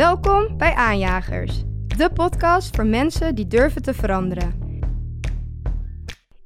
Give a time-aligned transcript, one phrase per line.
[0.00, 1.62] Welkom bij Aanjagers,
[1.96, 4.52] de podcast voor mensen die durven te veranderen.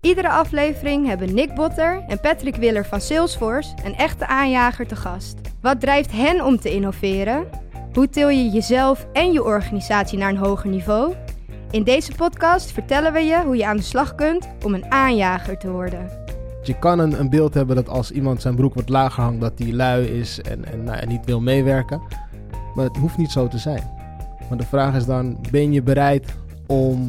[0.01, 5.35] Iedere aflevering hebben Nick Botter en Patrick Willer van Salesforce een echte aanjager te gast.
[5.61, 7.47] Wat drijft hen om te innoveren?
[7.93, 11.15] Hoe til je jezelf en je organisatie naar een hoger niveau?
[11.71, 15.59] In deze podcast vertellen we je hoe je aan de slag kunt om een aanjager
[15.59, 16.11] te worden.
[16.63, 19.73] Je kan een, beeld hebben dat als iemand zijn broek wat lager hangt, dat hij
[19.73, 22.01] lui is en, en, nou, en niet wil meewerken.
[22.75, 23.83] Maar het hoeft niet zo te zijn.
[24.49, 26.35] Maar de vraag is dan, ben je bereid
[26.67, 27.09] om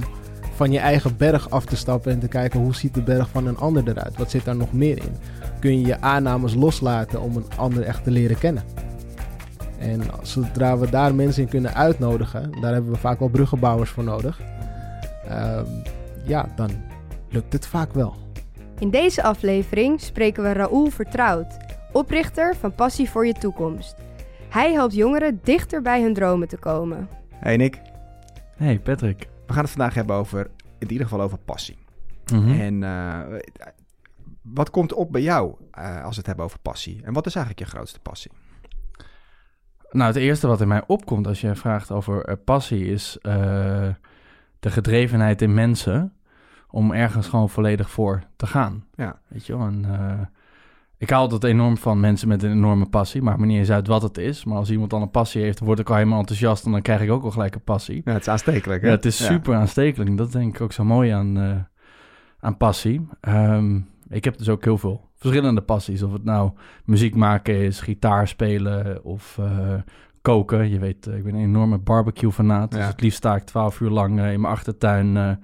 [0.55, 3.47] van je eigen berg af te stappen en te kijken hoe ziet de berg van
[3.47, 4.17] een ander eruit?
[4.17, 5.15] Wat zit daar nog meer in?
[5.59, 8.63] Kun je je aannames loslaten om een ander echt te leren kennen?
[9.79, 14.03] En zodra we daar mensen in kunnen uitnodigen, daar hebben we vaak wel bruggenbouwers voor
[14.03, 14.41] nodig.
[15.27, 15.66] Ehm,
[16.23, 16.69] ja, dan
[17.29, 18.16] lukt het vaak wel.
[18.79, 21.57] In deze aflevering spreken we Raoul Vertrouwd,
[21.91, 23.95] oprichter van Passie voor je Toekomst.
[24.56, 27.09] Hij helpt jongeren dichter bij hun dromen te komen.
[27.30, 27.81] Hey Nick,
[28.56, 29.28] Hey Patrick.
[29.47, 31.78] we gaan het vandaag hebben over, in ieder geval over passie.
[32.31, 32.59] Mhm.
[32.59, 33.20] En eh,
[34.42, 37.02] wat komt op bij jou eh, als we het hebben over passie?
[37.03, 38.31] En wat is eigenlijk je grootste passie?
[39.92, 43.90] Nou, het eerste wat in mij opkomt als je vraagt over eh, passie is eh,
[44.59, 46.14] de gedrevenheid in mensen
[46.69, 48.86] om ergens gewoon volledig voor te gaan.
[48.94, 49.19] Ja.
[49.28, 49.67] Weet je wel?
[49.67, 50.28] En, eh,
[51.06, 53.22] ik hou altijd enorm van mensen met een enorme passie.
[53.22, 54.45] Maakt me niet eens uit wat het is.
[54.45, 56.81] Maar als iemand dan een passie heeft, dan word ik al helemaal enthousiast en dan
[56.81, 58.02] krijg ik ook al gelijk een passie.
[58.06, 58.88] Ja, het is aanstekelijk hè?
[58.88, 60.17] Ja, het is super aanstekelijk.
[60.17, 61.56] Dat denk ik ook zo mooi aan, eh,
[62.39, 63.08] aan passie.
[63.22, 66.03] Ehm, ik heb dus ook heel veel verschillende passies.
[66.03, 66.52] Of het nou
[66.86, 69.73] muziek maken is, gitaar spelen of eh,
[70.22, 70.69] koken.
[70.69, 72.72] Je weet, eh, ik ben een enorme barbecue-fanaat.
[72.72, 75.40] Dus het liefst sta ik twaalf uur lang in mijn achtertuin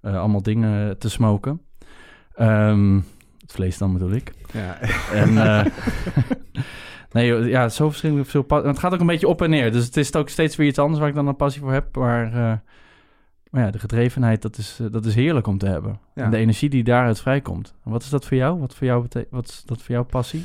[0.00, 1.60] allemaal dingen te smoken.
[2.34, 3.00] Ehm,
[3.56, 4.32] vlees dan bedoel ik.
[4.52, 4.78] Ja.
[5.12, 5.64] En eh,
[7.12, 9.72] nee, joh, ja, zo verschillend veel Het gaat ook een beetje op en neer.
[9.72, 11.96] Dus het is ook steeds weer iets anders waar ik dan een passie voor heb.
[11.96, 12.52] Maar, eh,
[13.50, 15.98] maar ja, de gedrevenheid, dat is, eh, dat is heerlijk om te hebben.
[16.14, 16.24] Ja.
[16.24, 17.74] En de energie die daaruit vrijkomt.
[17.84, 18.58] En wat is dat voor jou?
[18.58, 20.44] Wat, voor jou wat is dat voor jouw passie?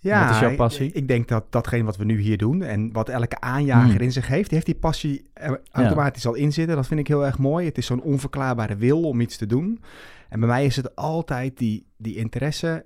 [0.00, 0.92] Ja, Wat is jouw passie?
[0.92, 4.00] Ik, denk dat datgene wat we nu hier doen en wat elke aanjager Hmm.
[4.00, 5.30] in zich heeft, die heeft die passie
[5.70, 6.76] automatisch al in zitten.
[6.76, 7.66] Dat vind ik heel erg mooi.
[7.66, 9.80] Het is zo'n onverklaarbare wil om iets te doen.
[10.28, 12.84] En bij mij is het altijd die, die interesse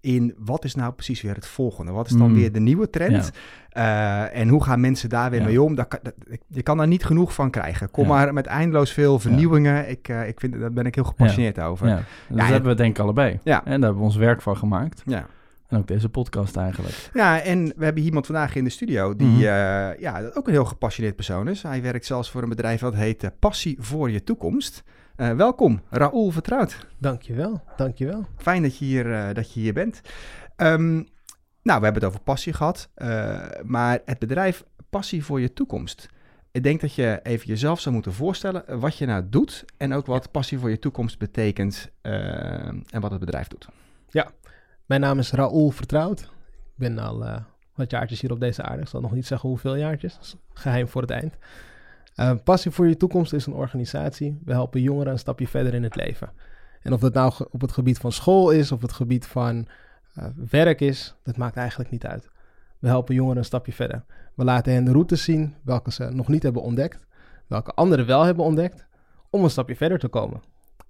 [0.00, 1.92] in wat is nou precies weer het volgende?
[1.92, 2.34] Wat is dan Hmm.
[2.34, 3.30] weer de nieuwe trend?
[3.70, 5.46] Eh, en hoe gaan mensen daar weer Ja.
[5.46, 5.74] mee om?
[5.74, 6.00] Dat-
[6.48, 7.90] je kan daar niet genoeg van krijgen.
[7.90, 8.10] Kom Ja.
[8.10, 9.88] maar met eindeloos veel vernieuwingen.
[9.90, 11.86] Ik, eh, ik vind, daar ben ik heel gepassioneerd over.
[11.88, 13.38] Ja, dat hebben we denk ik allebei.
[13.42, 13.58] Ja.
[13.58, 15.02] En daar hebben we ons werk van gemaakt.
[15.06, 15.26] ja.
[15.68, 17.10] En ook deze podcast eigenlijk.
[17.14, 19.36] Ja, en we hebben iemand vandaag in de studio die Mhm.
[19.38, 21.62] eh, ja, ook een heel gepassioneerd persoon is.
[21.62, 24.82] Hij werkt zelfs voor een bedrijf dat heet Passie voor je toekomst.
[25.16, 26.86] Eh, welkom, Raoul Vertrouwd.
[26.98, 28.26] Dankjewel, dankjewel.
[28.36, 30.00] Fijn dat je hier, eh, dat je hier bent.
[30.56, 30.94] Ehm,
[31.62, 36.08] nou, we hebben het over passie gehad, eh, maar het bedrijf Passie voor je toekomst.
[36.50, 40.06] Ik denk dat je even jezelf zou moeten voorstellen wat je nou doet en ook
[40.06, 43.68] wat Passie voor je toekomst betekent en wat het bedrijf doet.
[44.86, 46.20] Mijn naam is Raoul Vertrouwd.
[46.20, 46.28] Ik
[46.74, 47.44] ben al
[47.74, 48.82] wat jaartjes hier op deze aarde.
[48.82, 50.14] Ik zal nog niet zeggen hoeveel jaartjes.
[50.14, 51.36] Dat is geheim voor het eind.
[52.16, 54.38] Eh, Passie voor je toekomst is een organisatie.
[54.44, 56.30] We helpen jongeren een stapje verder in het leven.
[56.82, 59.66] En of dat nou op het gebied van school is, of het gebied van
[60.14, 62.30] eh, werk is, dat maakt eigenlijk niet uit.
[62.78, 64.04] We helpen jongeren een stapje verder.
[64.34, 67.06] We laten hen de routes zien welke ze nog niet hebben ontdekt,
[67.46, 68.86] welke anderen wel hebben ontdekt,
[69.30, 70.42] om een stapje verder te komen.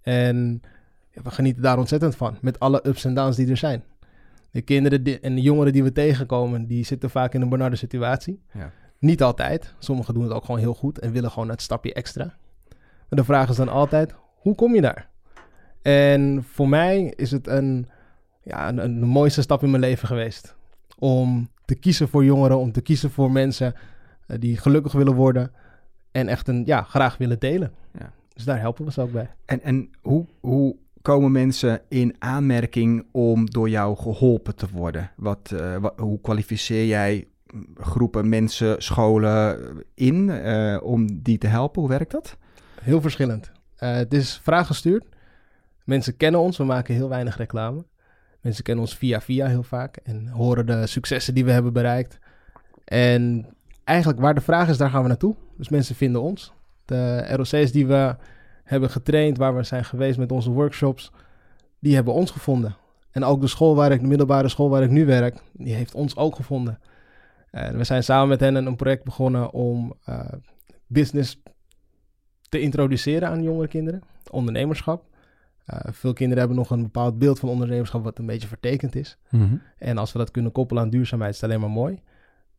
[0.03, 0.63] En
[1.11, 3.85] ja, we genieten daar ontzettend van, met alle ups en downs die er zijn.
[4.51, 8.43] De kinderen en de jongeren die we tegenkomen, die zitten vaak in een benarde situatie.
[8.53, 8.73] Ja.
[8.99, 9.75] Niet altijd.
[9.79, 12.34] Sommigen doen het ook gewoon heel goed en willen gewoon het stapje extra.
[13.09, 15.09] Maar de vraag is dan altijd, hoe kom je daar?
[15.83, 17.89] En voor mij is het een,
[18.43, 20.57] ja, een, een mooiste stap in mijn leven geweest.
[20.99, 23.75] Om te kiezen voor jongeren, om te kiezen voor mensen
[24.27, 25.53] eh, die gelukkig willen worden.
[26.11, 27.73] En echt een, ja, graag willen delen.
[27.99, 28.13] Ja.
[28.34, 29.31] Dus daar helpen we ze ook bij.
[29.45, 35.10] En, en hoe, hoe komen mensen in aanmerking om door jou geholpen te worden?
[35.16, 37.28] Wat, eh, wat, hoe kwalificeer jij
[37.75, 39.59] groepen mensen, scholen
[39.95, 41.81] in eh, om die te helpen?
[41.81, 42.37] Hoe werkt dat?
[42.81, 43.51] Heel verschillend.
[43.77, 45.05] Eh, het is vraaggestuurd.
[45.85, 47.85] Mensen kennen ons, we maken heel weinig reclame.
[48.41, 52.19] Mensen kennen ons via via heel vaak en horen de successen die we hebben bereikt.
[52.85, 53.47] En
[53.85, 55.35] eigenlijk waar de vraag is, daar gaan we naartoe.
[55.57, 56.53] Dus mensen vinden ons.
[56.85, 58.17] De ROC's die we
[58.65, 61.13] hebben getraind, waar we zijn geweest met onze workshops,
[61.79, 62.77] die hebben ons gevonden.
[63.11, 65.95] En ook de school waar ik, de middelbare school waar ik nu werk, die heeft
[65.95, 66.79] ons ook gevonden.
[67.57, 70.33] En we zijn samen met hen een, project begonnen om eh,
[70.87, 71.43] business
[72.49, 74.03] te introduceren aan jongere kinderen.
[74.31, 75.05] Ondernemerschap.
[75.65, 79.19] Eh, veel kinderen hebben nog een bepaald beeld van ondernemerschap wat een beetje vertekend is.
[79.31, 79.57] Mhm.
[79.79, 82.03] En als we dat kunnen koppelen aan duurzaamheid, is het alleen maar mooi.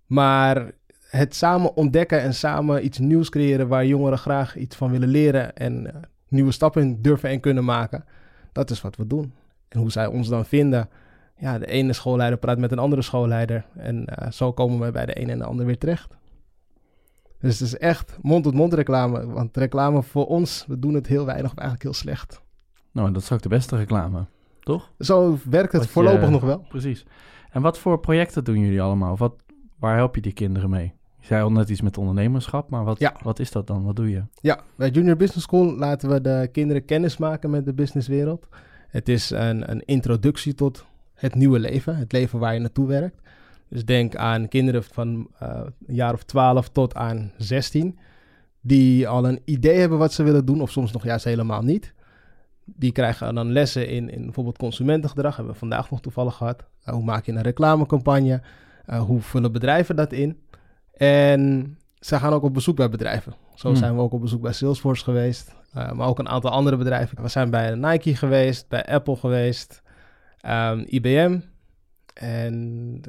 [0.05, 0.71] Maar
[1.09, 5.55] het samen ontdekken en samen iets nieuws creëren waar jongeren graag iets van willen leren
[5.55, 8.05] en eh, nieuwe stappen in durven en kunnen maken.
[8.51, 9.33] Dat is wat we doen.
[9.67, 10.89] En hoe zij ons dan vinden.
[11.39, 13.65] Ja, de ene schoolleider praat met een andere schoolleider.
[13.75, 16.17] En eh, zo komen we bij de een en de ander weer terecht.
[17.39, 19.27] Dus het is echt mond-tot-mond reclame.
[19.27, 22.41] Want reclame voor ons, we doen het heel weinig of eigenlijk heel slecht.
[22.91, 24.25] Nou, dat is ook de beste reclame,
[24.59, 24.91] toch?
[24.99, 26.65] Zo werkt het Wat je- voorlopig nog wel.
[26.69, 27.05] Precies.
[27.51, 29.11] En wat voor projecten doen jullie allemaal?
[29.11, 29.35] Of Wat,
[29.79, 30.93] waar help je die kinderen mee?
[31.19, 33.15] Je zei al net iets met ondernemerschap, maar wat, Ja.
[33.23, 33.83] wat is dat dan?
[33.83, 34.23] Wat doe je?
[34.41, 38.47] Ja, bij Junior Business School laten we de kinderen kennis maken met de businesswereld.
[38.87, 40.85] Het is een, een introductie tot
[41.17, 43.21] het nieuwe leven, het leven waar je naartoe werkt.
[43.69, 47.97] Dus denk aan kinderen van eh, een jaar of 12 tot aan 16,
[48.61, 51.93] die al een idee hebben wat ze willen doen, of soms nog juist helemaal niet.
[52.65, 56.63] Die krijgen dan lessen in, in bijvoorbeeld consumentengedrag, hebben we vandaag nog toevallig gehad.
[56.83, 58.41] Eh, hoe maak je een reclamecampagne?
[58.85, 60.37] Eh, hoe vullen bedrijven dat in?
[60.93, 63.33] En ze gaan ook op bezoek bij bedrijven.
[63.55, 63.77] Zo Hmm.
[63.77, 65.55] zijn we ook op bezoek bij Salesforce geweest.
[65.93, 67.21] maar ook een aantal andere bedrijven.
[67.21, 69.81] We zijn bij Nike geweest, bij Apple geweest,
[70.41, 71.39] ehm, IBM.
[72.13, 73.07] En d-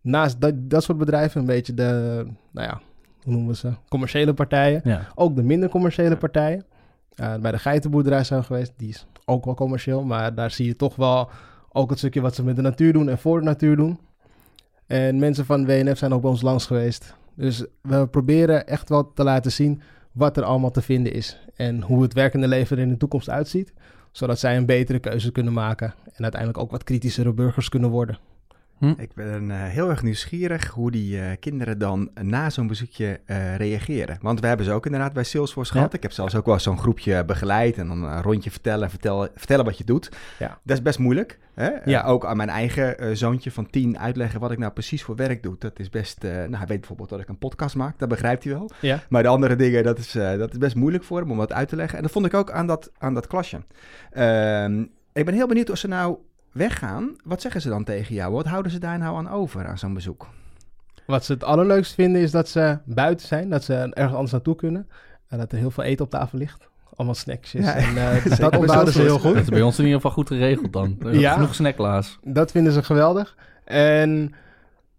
[0.00, 2.80] naast dat, dat soort bedrijven, een beetje de, nou ja,
[3.22, 3.72] hoe noemen we ze?
[3.88, 4.80] Commerciële partijen.
[4.84, 5.06] Ja.
[5.14, 6.64] Ook de minder commerciële partijen.
[7.14, 8.72] Eh, bij de geitenboerderij zijn we geweest.
[8.76, 11.30] Die is ook wel commercieel, maar daar zie je toch wel
[11.72, 13.98] ook het stukje wat ze met de natuur doen en voor de natuur doen.
[14.86, 17.14] En mensen van WNF zijn ook bij ons langs geweest.
[17.34, 19.82] Dus we proberen echt wel te laten zien
[20.12, 21.38] wat er allemaal te vinden is.
[21.54, 23.72] En hoe het werkende leven er in de toekomst uitziet.
[24.16, 25.94] Zodat zij een betere keuze kunnen maken.
[26.12, 28.18] En uiteindelijk ook wat kritischere burgers kunnen worden.
[28.80, 33.56] Ik ben eh, heel erg nieuwsgierig hoe die eh, kinderen dan na zo'n bezoekje eh,
[33.56, 34.18] reageren.
[34.20, 35.78] Want we hebben ze ook inderdaad bij Salesforce Ja.
[35.78, 35.94] gehad.
[35.94, 39.64] Ik heb zelfs ook wel zo'n groepje begeleid en dan een rondje vertellen, vertellen, vertellen
[39.64, 40.10] wat je doet.
[40.38, 40.58] Ja.
[40.62, 41.38] Dat is best moeilijk.
[41.54, 41.70] Hè?
[41.84, 42.02] Ja.
[42.02, 45.56] Ook aan mijn eigen zoontje van tien uitleggen wat ik nou precies voor werk doe.
[45.58, 48.52] Dat is best, nou hij weet bijvoorbeeld dat ik een podcast maak, dat begrijpt hij
[48.52, 48.70] wel.
[48.80, 49.02] Ja.
[49.08, 51.68] Maar de andere dingen, dat is, dat is best moeilijk voor hem om wat uit
[51.68, 51.96] te leggen.
[51.96, 53.62] En dat vond ik ook aan dat, aan dat klasje.
[54.10, 56.18] Ehm, ik ben heel benieuwd als ze nou
[56.56, 57.16] weggaan.
[57.24, 58.32] Wat zeggen ze dan tegen jou?
[58.32, 60.28] Wat houden ze daar nou aan over aan zo'n bezoek?
[61.06, 63.48] Wat ze het allerleukst vinden is dat ze buiten zijn.
[63.50, 64.88] Dat ze ergens anders naartoe kunnen.
[65.28, 66.68] En dat er heel veel eten op tafel ligt.
[66.94, 67.64] Allemaal snacksjes.
[67.64, 69.34] Ja, en uh, zeker dat bij onthouden ze heel goed.
[69.34, 70.96] Dat is bij ons in ieder geval goed geregeld dan.
[71.12, 71.32] Ja.
[71.32, 72.18] Genoeg snacklaas.
[72.24, 73.36] Dat vinden ze geweldig.
[73.64, 74.32] En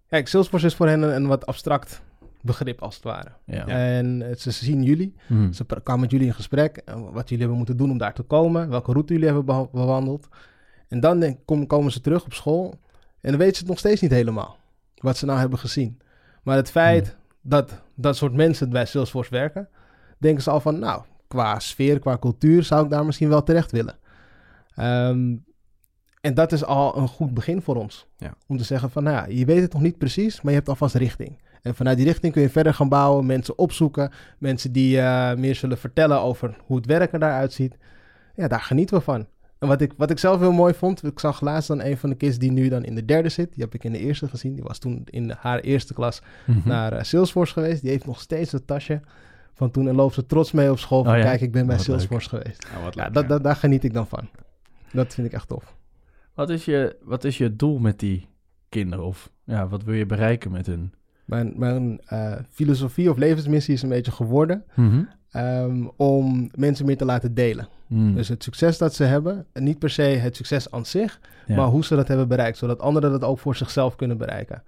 [0.10, 2.02] kijk, Salesforce is voor hen een, een wat abstract
[2.42, 3.30] begrip als het ware.
[3.46, 3.66] Ja.
[3.68, 5.16] En eh, ze zien jullie.
[5.28, 5.52] Hm.
[5.52, 6.78] Ze kwamen met jullie in gesprek.
[6.78, 8.70] eh, Wat jullie hebben moeten doen om daar te komen.
[8.70, 10.28] Welke route jullie hebben bewandeld.
[10.88, 12.80] En dan denk, kom, komen ze terug op school.
[13.22, 14.58] En dan weten ze het nog steeds niet helemaal.
[14.96, 16.00] Wat ze nou hebben gezien.
[16.44, 19.70] Maar het feit dat dat soort mensen bij Salesforce werken.
[20.18, 23.72] Denken ze al van, nou, qua sfeer, qua cultuur zou ik daar misschien wel terecht
[23.72, 23.98] willen.
[24.76, 25.36] Ehm,
[26.22, 28.08] en dat is al een goed begin voor ons.
[28.18, 28.34] Ja.
[28.48, 30.70] Om te zeggen van, nou ja, je weet het nog niet precies, maar je hebt
[30.70, 31.42] alvast richting.
[31.62, 35.56] En vanuit die richting kun je verder gaan bouwen, mensen opzoeken, mensen die eh, meer
[35.56, 37.78] zullen vertellen over hoe het werken daaruit ziet.
[38.36, 39.28] Ja, daar genieten we van.
[39.60, 42.10] En wat ik, wat ik zelf heel mooi vond, ik zag laatst dan een van
[42.10, 43.54] de kids die nu dan in de derde zit.
[43.54, 44.54] Die heb ik in de eerste gezien.
[44.54, 46.68] Die was toen in haar eerste klas Mhm.
[46.68, 47.82] naar eh, Salesforce geweest.
[47.82, 49.02] Die heeft nog steeds het tasje
[49.54, 51.04] van toen en loopt ze trots mee op school.
[51.04, 51.24] Van, Oh ja?
[51.24, 51.98] kijk, ik ben bij Wat leuk.
[52.00, 52.68] Salesforce geweest.
[52.84, 54.30] Wat Ja, dat, dat, daar geniet ik dan van.
[54.92, 55.76] Dat vind ik echt tof.
[56.34, 58.28] Wat, is je, wat is je doel met die
[58.70, 59.06] kinderen?
[59.06, 60.94] Of ja, wat wil je bereiken met hun?
[61.26, 64.64] Mijn, mijn eh, filosofie of levensmissie is een beetje geworden
[65.32, 67.68] ehm, om mensen meer te laten delen.
[67.88, 68.14] Hm.
[68.14, 71.56] Dus het succes dat ze hebben, en niet per se het succes aan zich, Ja.
[71.56, 74.64] maar hoe ze dat hebben bereikt, zodat anderen dat ook voor zichzelf kunnen bereiken.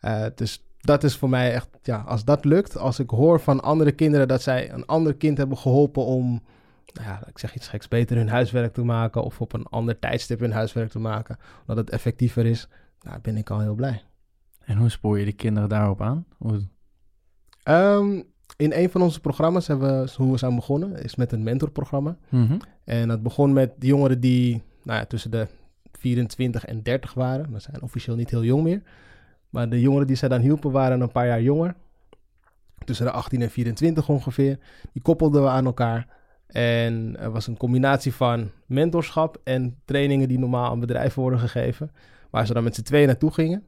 [0.00, 3.60] Eh, dus dat is voor mij echt, ja, als dat lukt, als ik hoor van
[3.62, 6.42] andere kinderen dat zij een ander kind hebben geholpen om,
[6.92, 9.98] nou ja, ik zeg iets geks, beter hun huiswerk te maken of op een ander
[9.98, 11.36] tijdstip hun huiswerk te maken,
[11.66, 12.68] dat het effectiever is,
[13.00, 14.02] nou, ben ik al heel blij.
[14.64, 16.26] En hoe spoor je die kinderen daarop aan?
[16.36, 16.68] Hoe-
[17.62, 18.22] Ehm,
[18.56, 22.16] in een van onze programma's hebben we, hoe we zijn begonnen, is met een mentorprogramma.
[22.28, 22.56] Mhm.
[22.84, 25.46] En dat begon met de jongeren die nou ja, tussen de
[25.92, 27.52] 24 en 30 waren.
[27.52, 28.82] Dat zijn officieel niet heel jong meer.
[29.50, 31.74] Maar de jongeren die zij dan hielpen waren een paar jaar jonger.
[32.84, 34.58] Tussen de 18 en 24 ongeveer.
[34.92, 36.06] Die koppelden we aan elkaar.
[36.46, 41.90] En er was een combinatie van mentorschap en trainingen die normaal aan bedrijven worden gegeven.
[42.30, 43.64] Waar ze dan met z'n tweeën naartoe gingen.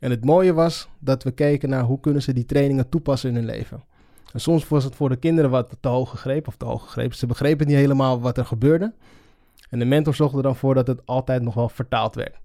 [0.00, 3.34] En het mooie was dat we keken naar hoe kunnen ze die trainingen toepassen in
[3.34, 3.82] hun leven.
[4.32, 7.16] En soms was het voor de kinderen wat te hoog gegrepen of te hoog gegrepen.
[7.16, 8.92] Ze begrepen niet helemaal wat er gebeurde.
[9.70, 12.38] En de mentor zorgde er dan voor dat het altijd nog wel vertaald werd.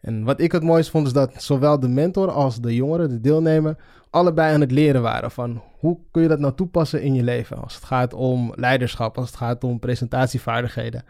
[0.00, 3.20] En wat ik het mooiste vond is dat zowel de mentor als de jongeren, de
[3.20, 3.76] deelnemer,
[4.10, 7.62] allebei aan het leren waren van hoe kun je dat nou toepassen in je leven.
[7.62, 11.04] Als het gaat om leiderschap, als het gaat om presentatievaardigheden.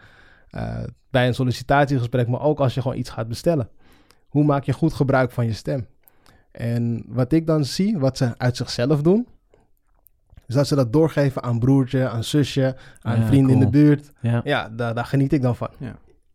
[0.49, 3.69] eh, bij een sollicitatiegesprek, maar ook als je gewoon iets gaat bestellen.
[4.27, 5.87] Hoe maak je goed gebruik van je stem?
[6.51, 9.27] En wat ik dan zie, wat ze uit zichzelf doen,
[10.47, 14.11] is dat ze dat doorgeven aan broertje, aan zusje, aan Ja, vrienden in de buurt.
[14.21, 14.41] Ja.
[14.43, 15.69] Ja, daar, daar geniet ik dan van.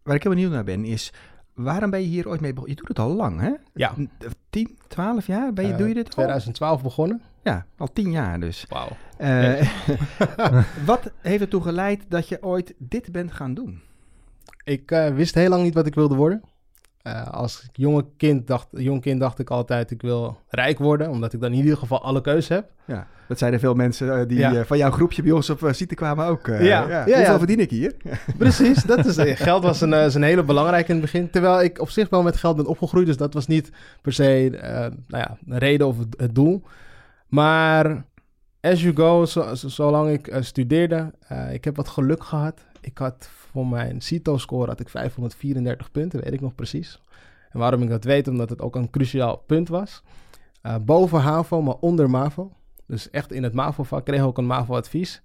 [0.02, 1.12] Waar ik heel benieuwd naar ben is,
[1.54, 2.76] waarom ben je hier ooit mee begonnen?
[2.76, 3.50] Je doet het al lang, hè?
[3.74, 3.92] Ja.
[4.00, 4.10] N-
[4.50, 6.10] 10, 12 jaar ben je, Eh, doe je dit al?
[6.12, 7.22] 2012 begonnen.
[7.42, 8.66] Ja, al 10 jaar dus.
[8.68, 8.88] Wauw.
[9.16, 9.68] Eh,
[10.86, 13.80] wat heeft ertoe geleid dat je ooit dit bent gaan doen?
[14.64, 16.42] Ik eh, wist heel lang niet wat ik wilde worden.
[17.10, 21.32] Eh, als jonge kind dacht, jong kind dacht ik altijd, ik wil rijk worden, omdat
[21.32, 22.70] ik dan in ieder geval alle keus heb.
[22.84, 24.54] Ja, dat zeiden veel mensen eh, die Ja.
[24.54, 26.48] eh, van jouw groepje bij ons op site kwamen ook.
[26.48, 27.38] eh, Ja, ja, Hoeveel ja.
[27.38, 27.94] verdien ik hier?
[28.38, 31.30] Precies, dat is, geld was een, is een hele belangrijke in het begin.
[31.30, 33.70] Terwijl ik op zich wel met geld ben opgegroeid, dus dat was niet
[34.02, 34.48] per se
[35.06, 36.62] nou ja, een reden of het, het doel.
[37.28, 38.04] Maar
[38.60, 41.10] as you go, zo, zo- zolang ik studeerde,
[41.52, 42.64] ik heb wat geluk gehad.
[42.80, 47.00] Ik had voor mijn CITO-score had ik 534 punten, weet ik nog precies.
[47.50, 50.02] En waarom ik dat weet, omdat het ook een cruciaal punt was.
[50.62, 52.52] Eh, boven HAVO, maar onder MAVO.
[52.86, 55.22] Dus echt in het MAVO-vak kreeg ik ook een MAVO-advies.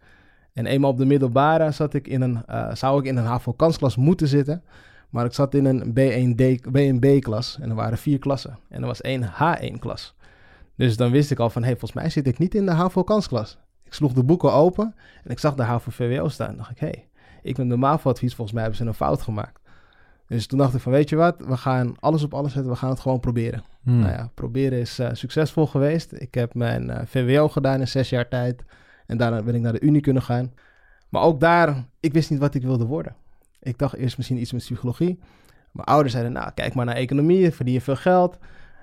[0.54, 3.96] En eenmaal op de middelbare zat ik in een, eh, zou ik in een HAVO-kansklas
[3.96, 4.64] moeten zitten.
[5.10, 8.60] Maar ik zat in een B1D, B1B-klas en er waren vier klassen.
[8.70, 10.16] En er was één H1-klas.
[10.76, 12.72] Dus dan wist ik al van, hé, hey, volgens mij zit ik niet in de
[12.72, 13.58] HAVO-kansklas.
[13.84, 16.58] Ik sloeg de boeken open en ik zag de HAVO-VWO staan.
[16.58, 17.08] Dacht ik, hé, hey,
[17.46, 19.60] ik ben de MAVO-advies, volgens mij hebben ze een fout gemaakt.
[20.28, 22.78] Dus toen dacht ik van, weet je wat, we gaan alles op alles zetten, we
[22.78, 23.64] gaan het gewoon proberen.
[23.84, 24.00] Hmm.
[24.00, 26.12] Nou ja, proberen is eh, succesvol geweest.
[26.12, 28.64] Ik heb mijn eh, VWO gedaan in zes jaar tijd.
[29.06, 30.54] En daarna ben ik naar de Unie kunnen gaan.
[31.10, 33.16] Maar ook daar, ik wist niet wat ik wilde worden.
[33.60, 35.20] Ik dacht eerst misschien iets met psychologie.
[35.72, 38.38] Mijn ouders zeiden, nou, kijk maar naar economie, verdien je veel geld.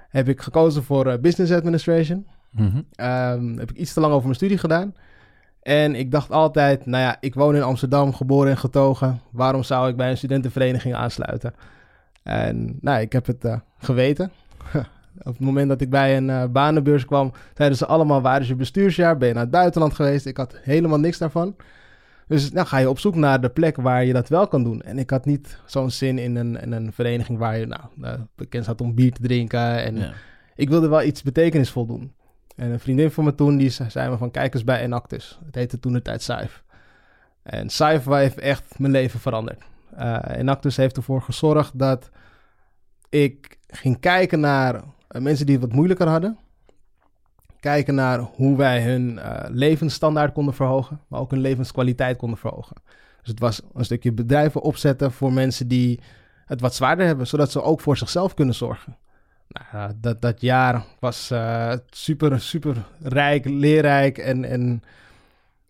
[0.08, 2.26] Heb ik gekozen voor eh, business administration.
[2.50, 2.82] Mhm.
[2.94, 4.94] Ehm, heb ik iets te lang over mijn studie gedaan.
[5.62, 9.20] En ik dacht altijd, nou ja, ik woon in Amsterdam, geboren en getogen.
[9.30, 11.54] Waarom zou ik bij een studentenvereniging aansluiten?
[12.22, 14.30] En nou, ik heb het eh, geweten.
[15.18, 18.48] Op het moment dat ik bij een eh, banenbeurs kwam, zeiden ze allemaal, waar is
[18.48, 19.16] je bestuursjaar?
[19.18, 20.26] Ben je naar het buitenland geweest?
[20.26, 21.56] Ik had helemaal niks daarvan.
[22.28, 24.80] Dus nou ga je op zoek naar de plek waar je dat wel kan doen.
[24.82, 28.20] En ik had niet zo'n zin in een, in een vereniging waar je nou, eh,
[28.36, 29.84] bekend staat om bier te drinken.
[29.84, 30.12] En Ja.
[30.54, 32.12] ik wilde wel iets betekenisvol doen.
[32.62, 35.38] En een vriendin van me toen, die ze- zei me van kijk eens bij Enactus.
[35.44, 36.62] Het heette toen de tijd Saif.
[37.42, 39.62] En Saif heeft echt mijn leven veranderd.
[39.96, 42.10] Eh Enactus heeft ervoor gezorgd dat
[43.08, 44.74] ik ging kijken naar
[45.08, 46.38] eh, mensen die het wat moeilijker hadden.
[47.60, 52.76] Kijken naar hoe wij hun eh, levensstandaard konden verhogen, maar ook hun levenskwaliteit konden verhogen.
[53.20, 56.00] Dus het was een stukje bedrijven opzetten voor mensen die
[56.46, 58.96] het wat zwaarder hebben, zodat ze ook voor zichzelf kunnen zorgen.
[59.52, 64.18] Nou, dat, dat jaar was eh, super, super rijk, leerrijk.
[64.18, 64.82] En, en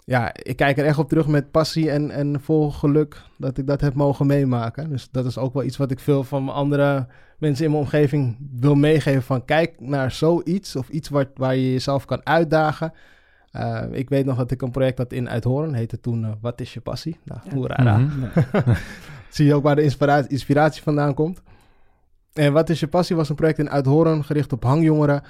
[0.05, 3.67] ja, ik kijk er echt op terug met passie en, en vol geluk dat ik
[3.67, 4.89] dat heb mogen meemaken.
[4.89, 7.07] Dus dat is ook wel iets wat ik veel van mijn andere
[7.39, 9.23] mensen in mijn omgeving wil meegeven.
[9.23, 12.93] Van kijk naar zoiets of iets waar, waar je jezelf kan uitdagen.
[13.51, 16.61] Eh, ik weet nog dat ik een project had in Uithoorn, heette toen eh, Wat
[16.61, 17.19] is je passie?
[17.25, 17.99] Nou, hoera.
[17.99, 18.75] Mhm.
[19.29, 21.43] Zie je ook waar de inspiratie, inspiratie vandaan komt.
[22.33, 25.23] En Wat is je passie was een project in Uithoorn gericht op hangjongeren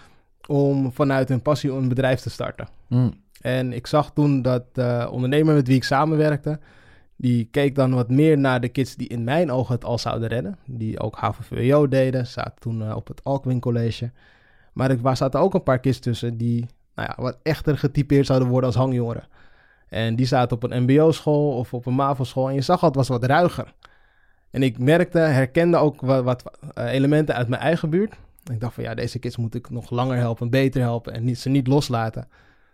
[0.46, 2.68] om vanuit hun passie een bedrijf te starten.
[2.88, 3.12] Mm.
[3.40, 6.58] En ik zag toen dat de ondernemer met wie ik samenwerkte,
[7.16, 10.28] die keek dan wat meer naar de kids die in mijn ogen het al zouden
[10.28, 10.58] redden.
[10.66, 14.10] Die ook HAVO-VWO deden, zaten toen eh, op het Alkwin College.
[14.72, 18.48] Maar er zaten ook een paar kids tussen die nou ja, wat echter getypeerd zouden
[18.48, 19.24] worden als hangjongeren.
[19.88, 22.96] En die zaten op een mbo-school of op een MAVO-school en je zag al, het
[22.96, 23.74] was wat ruiger.
[24.52, 26.42] En ik merkte, herkende ook wat, wat
[26.74, 28.14] eh, elementen uit mijn eigen buurt.
[28.52, 31.38] Ik dacht van ja, deze kids moet ik nog langer helpen, beter helpen en niet,
[31.38, 32.28] ze niet loslaten.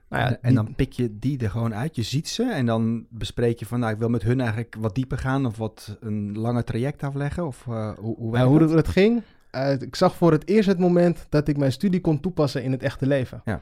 [0.09, 1.97] Nou ja, en, en die- dan pik je die er gewoon uit.
[1.97, 3.81] Je ziet ze en dan bespreek je van...
[3.81, 5.47] nou, ik wil met hun eigenlijk wat dieper gaan...
[5.47, 7.47] of wat een langer traject afleggen.
[7.47, 8.71] Of eh, hoe, hoe Ja, werkt hoe dat?
[8.71, 12.21] het, ging, eh, ik zag voor het eerst het moment dat ik mijn studie kon
[12.21, 13.43] toepassen in het echte leven.
[13.45, 13.61] Ja.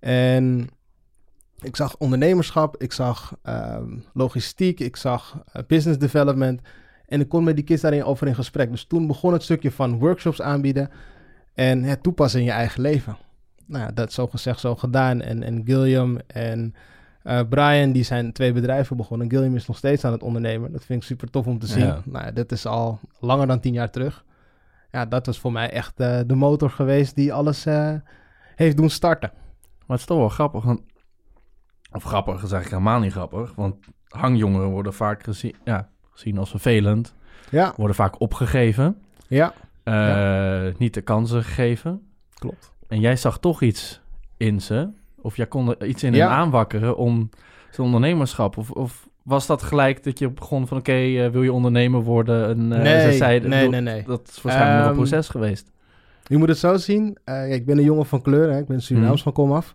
[0.00, 0.68] En
[1.60, 6.60] ik zag ondernemerschap, ik zag ehm, logistiek, ik zag business development.
[7.08, 8.70] En ik kon met die kids daarin over in gesprek.
[8.70, 10.90] Dus toen begon het stukje van workshops aanbieden
[11.54, 13.16] en het toepassen in je eigen leven.
[13.66, 15.20] Nou ja, dat zo gezegd, zo gedaan.
[15.20, 16.74] En, en Gilliam en
[17.22, 19.30] eh, Brian, die zijn twee bedrijven begonnen.
[19.30, 20.72] Gilliam is nog steeds aan het ondernemen.
[20.72, 21.84] Dat vind ik super tof om te zien.
[21.84, 22.02] Ja.
[22.04, 24.24] Nou, ja, dat is al langer dan tien jaar terug.
[24.90, 27.94] Ja, dat was voor mij echt eh, de motor geweest die alles eh,
[28.54, 29.30] heeft doen starten.
[29.32, 30.64] Maar het is toch wel grappig.
[30.64, 30.80] Want,
[31.92, 33.54] of grappig is eigenlijk helemaal niet grappig.
[33.54, 33.76] Want
[34.08, 37.14] hangjongeren worden vaak gezien, ja, gezien als vervelend.
[37.50, 38.96] Ja, Worden vaak opgegeven.
[39.28, 42.02] ja, eh, Niet de kansen gegeven.
[42.34, 42.72] klopt.
[42.88, 44.00] En jij zag toch iets
[44.36, 44.88] in ze.
[45.20, 46.28] Of jij kon er iets in Ja.
[46.28, 47.30] hen aanwakkeren om
[47.70, 48.56] zijn ondernemerschap.
[48.56, 50.78] Of, of was dat gelijk dat je begon van...
[50.78, 52.48] oké, eh, wil je ondernemer worden?
[52.48, 54.02] En, eh, nee, ze zeiden, nee, nee, nee.
[54.06, 55.72] Dat is waarschijnlijk nog Ehm, een proces geweest.
[56.24, 57.18] Je moet het zo zien.
[57.50, 58.58] ik ben een jongen van kleur, hè.
[58.58, 59.22] ik ben Surinaams Mhm.
[59.22, 59.74] van komaf.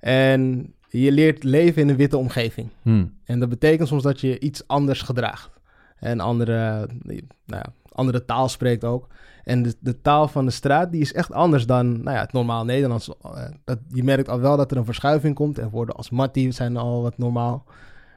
[0.00, 2.68] En je leert leven in een witte omgeving.
[2.82, 3.04] Hm.
[3.24, 5.57] En dat betekent soms dat je iets anders gedraagt.
[6.00, 9.06] En andere, nou ja, andere taal spreekt ook.
[9.44, 12.32] En de, de taal van de straat die is echt anders dan nou ja, het
[12.32, 13.10] normaal Nederlands.
[13.22, 15.58] Eh, Dat, je merkt al wel dat er een verschuiving komt.
[15.58, 17.64] En woorden als Matti zijn al wat normaal.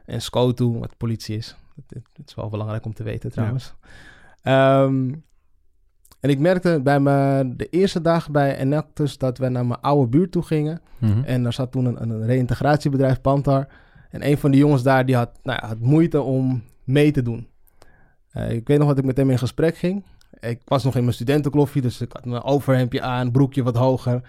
[0.06, 1.56] En Skotu, wat politie is.
[1.76, 3.74] Dat, dat is wel belangrijk om te weten trouwens.
[4.42, 5.14] Ehm,
[6.20, 10.08] en ik merkte bij me de eerste dag bij Enactus dat we naar mijn oude
[10.08, 10.82] buurt toe gingen.
[10.98, 11.24] Mhm.
[11.24, 13.68] En daar zat toen een, een reïntegratiebedrijf, Pantar.
[14.10, 17.22] En een van die jongens daar, die had, nou ja, had moeite om mee te
[17.22, 17.48] doen.
[18.32, 20.04] Eh, ik weet nog dat ik met hem in gesprek ging.
[20.40, 24.22] Ik was nog in mijn studentenkloffie, dus ik had mijn overhemdje aan, broekje wat hoger.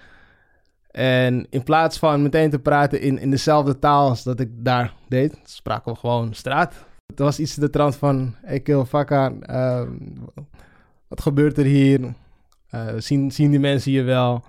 [0.90, 4.94] En in plaats van meteen te praten in, in dezelfde taal als dat ik daar
[5.08, 6.84] deed, spraken we gewoon straat.
[7.06, 9.92] Het was iets in de trant van, hey kill, fakka, ehm,
[11.08, 12.14] wat gebeurt er hier?
[12.68, 14.44] Eh, zien, zien die mensen je wel?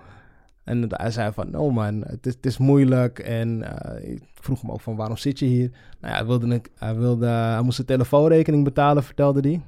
[0.64, 3.18] En hij zei van, no man, het is, het is moeilijk.
[3.18, 5.70] En eh, ik vroeg hem ook van, waarom zit je hier?
[6.00, 9.60] Nou ja, hij, wilde een, hij, wilde, hij moest de telefoonrekening betalen, vertelde hij.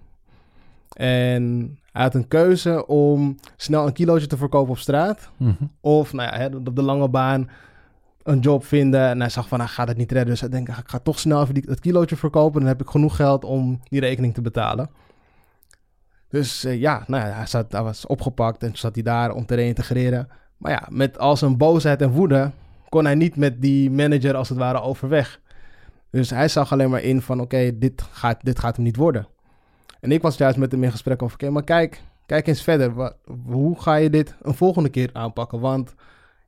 [0.97, 5.31] En hij had een keuze om snel een kilootje te verkopen op straat.
[5.37, 5.65] Mhm.
[5.81, 7.49] Of nou ja, hè, op de lange baan
[8.23, 9.09] een job vinden.
[9.09, 10.31] En hij zag van, hij gaat het niet redden.
[10.31, 12.61] Dus hij denkt, ik ga toch snel even die, het kilootje verkopen.
[12.61, 14.91] Dan heb ik genoeg geld om die rekening te betalen.
[16.29, 19.47] Dus eh, ja, nou ja, hij, zat, hij was opgepakt en zat hij daar om
[19.47, 20.29] te reïntegreren.
[20.57, 22.51] Maar ja, met al zijn boosheid en woede
[22.97, 25.41] kon hij niet met die manager als het ware overweg.
[26.11, 29.27] Dus hij zag alleen maar in van, oké, dit, gaat, dit gaat hem niet worden.
[30.01, 33.15] En ik was juist met hem in gesprek over, oké, maar kijk, kijk eens verder.
[33.45, 35.61] Hoe ga je dit een volgende keer aanpakken?
[35.61, 35.95] Want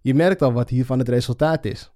[0.01, 1.91] je merkt al wat hiervan het resultaat is.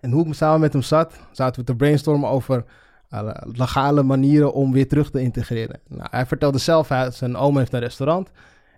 [0.00, 2.64] En hoe ik samen met hem zat, zaten we te brainstormen over
[3.08, 5.80] eh, legale manieren om weer terug te integreren.
[5.88, 8.30] Nou, hij vertelde zelf, hij, zijn oom heeft een restaurant.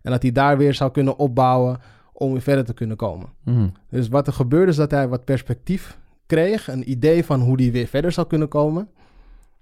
[0.02, 1.80] En dat hij daar weer zou kunnen opbouwen
[2.18, 3.28] om weer verder te kunnen komen.
[3.44, 3.68] Mhm.
[3.90, 6.68] Dus wat er gebeurde is dat hij wat perspectief kreeg.
[6.68, 8.88] Een idee van hoe hij weer verder zou kunnen komen.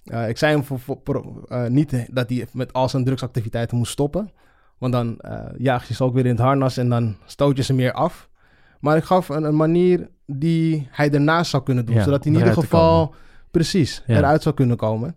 [0.04, 3.76] Eh, ik zei hem voor, voor- voor, eh, niet dat hij met al zijn drugsactiviteiten
[3.76, 4.30] moest stoppen.
[4.78, 7.62] Want dan eh, jaag je ze ook weer in het harnas en dan stoot je
[7.62, 8.28] ze meer af.
[8.80, 11.94] Maar ik gaf een, een manier die hij daarnaast zou kunnen doen.
[11.94, 13.14] Ja, zodat hij in ieder geval
[13.50, 14.16] precies Ja.
[14.16, 15.16] eruit zou kunnen komen.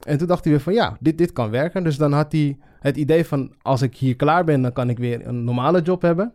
[0.00, 1.84] En toen dacht hij weer van ja, dit, dit kan werken.
[1.84, 4.98] Dus dan had hij het idee van als ik hier klaar ben, dan kan ik
[4.98, 6.32] weer een normale job hebben.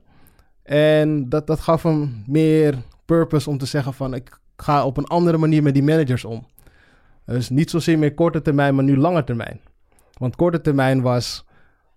[0.65, 2.75] En dat, dat gaf hem meer
[3.05, 6.45] purpose om te zeggen van ik ga op een andere manier met die managers om.
[7.25, 9.59] Dus niet zozeer meer korte termijn, maar nu lange termijn.
[10.17, 11.45] Want korte termijn was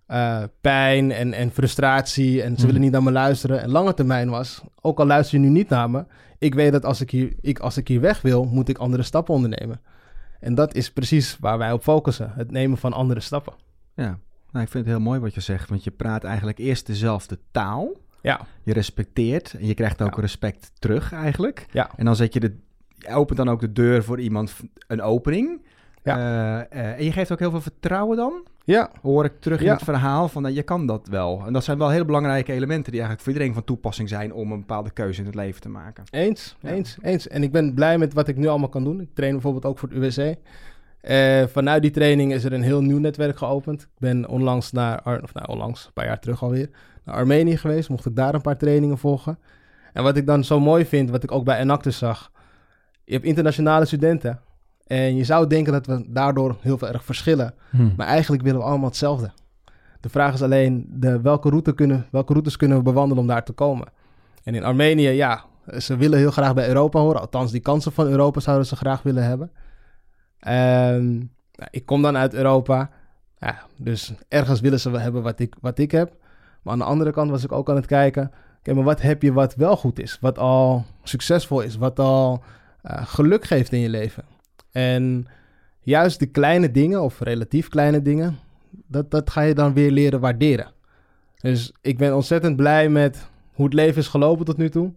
[0.06, 2.66] eh, pijn en, en frustratie en ze Mhm.
[2.66, 3.60] willen niet naar me luisteren.
[3.62, 6.04] En lange termijn was, ook al luister je nu niet naar me,
[6.38, 9.02] ik weet dat als ik hier, ik, als ik hier weg wil, moet ik andere
[9.02, 9.80] stappen ondernemen.
[10.40, 13.52] En dat is precies waar wij op focussen, het nemen van andere stappen.
[13.94, 14.18] Ja,
[14.50, 17.38] nou, ik vind het heel mooi wat je zegt, want je praat eigenlijk eerst dezelfde
[17.50, 17.88] taal.
[18.22, 20.20] Ja, Je respecteert en je krijgt ook Ja.
[20.20, 21.66] respect terug eigenlijk.
[21.70, 22.56] ja, En dan zet je de,
[22.98, 25.62] je opent dan ook de deur voor iemand, een opening.
[26.02, 26.16] Ja.
[26.70, 28.32] Eh, eh, en je geeft ook heel veel vertrouwen dan.
[28.64, 31.42] ja, Hoor ik terug in het verhaal van, nou, je kan dat wel.
[31.46, 34.52] En dat zijn wel hele belangrijke elementen die eigenlijk voor iedereen van toepassing zijn om
[34.52, 36.04] een bepaalde keuze in het leven te maken.
[36.10, 36.68] eens, Ja.
[36.70, 37.28] eens, eens.
[37.28, 39.00] En ik ben blij met wat ik nu allemaal kan doen.
[39.00, 40.36] Ik train bijvoorbeeld ook voor het UWC.
[41.00, 43.82] Eh, vanuit die training is er een heel nieuw netwerk geopend.
[43.82, 46.68] Ik ben onlangs naar, Ar- of nou onlangs, een paar jaar terug alweer,
[47.08, 47.88] naar Armenië geweest.
[47.88, 49.38] Mocht ik daar een paar trainingen volgen.
[49.92, 52.30] En wat ik dan zo mooi vind, wat ik ook bij Enactus zag.
[53.04, 54.40] Je hebt internationale studenten.
[54.86, 57.54] En je zou denken dat we daardoor heel veel erg verschillen.
[57.70, 57.90] Mhm.
[57.96, 59.30] Maar eigenlijk willen we allemaal hetzelfde.
[60.00, 63.44] De vraag is alleen, de, welke, route kunnen, welke routes kunnen we bewandelen om daar
[63.44, 63.88] te komen?
[64.44, 65.44] En in Armenië, ja,
[65.78, 67.20] ze willen heel graag bij Europa horen.
[67.20, 69.50] Althans, die kansen van Europa zouden ze graag willen hebben.
[70.40, 72.90] Nou, ik kom dan uit Europa.
[73.38, 76.12] Ja, dus ergens willen ze wel hebben wat ik, wat ik heb.
[76.62, 78.32] Maar aan de andere kant was ik ook aan het kijken...
[78.58, 80.18] Oké, maar wat heb je wat wel goed is?
[80.20, 81.76] Wat al succesvol is?
[81.76, 82.42] Wat al
[82.82, 84.24] eh, geluk geeft in je leven?
[84.72, 85.26] En
[85.80, 88.38] juist de kleine dingen, of relatief kleine dingen...
[88.86, 90.72] Dat, dat ga je dan weer leren waarderen.
[91.40, 94.92] Dus ik ben ontzettend blij met hoe het leven is gelopen tot nu toe.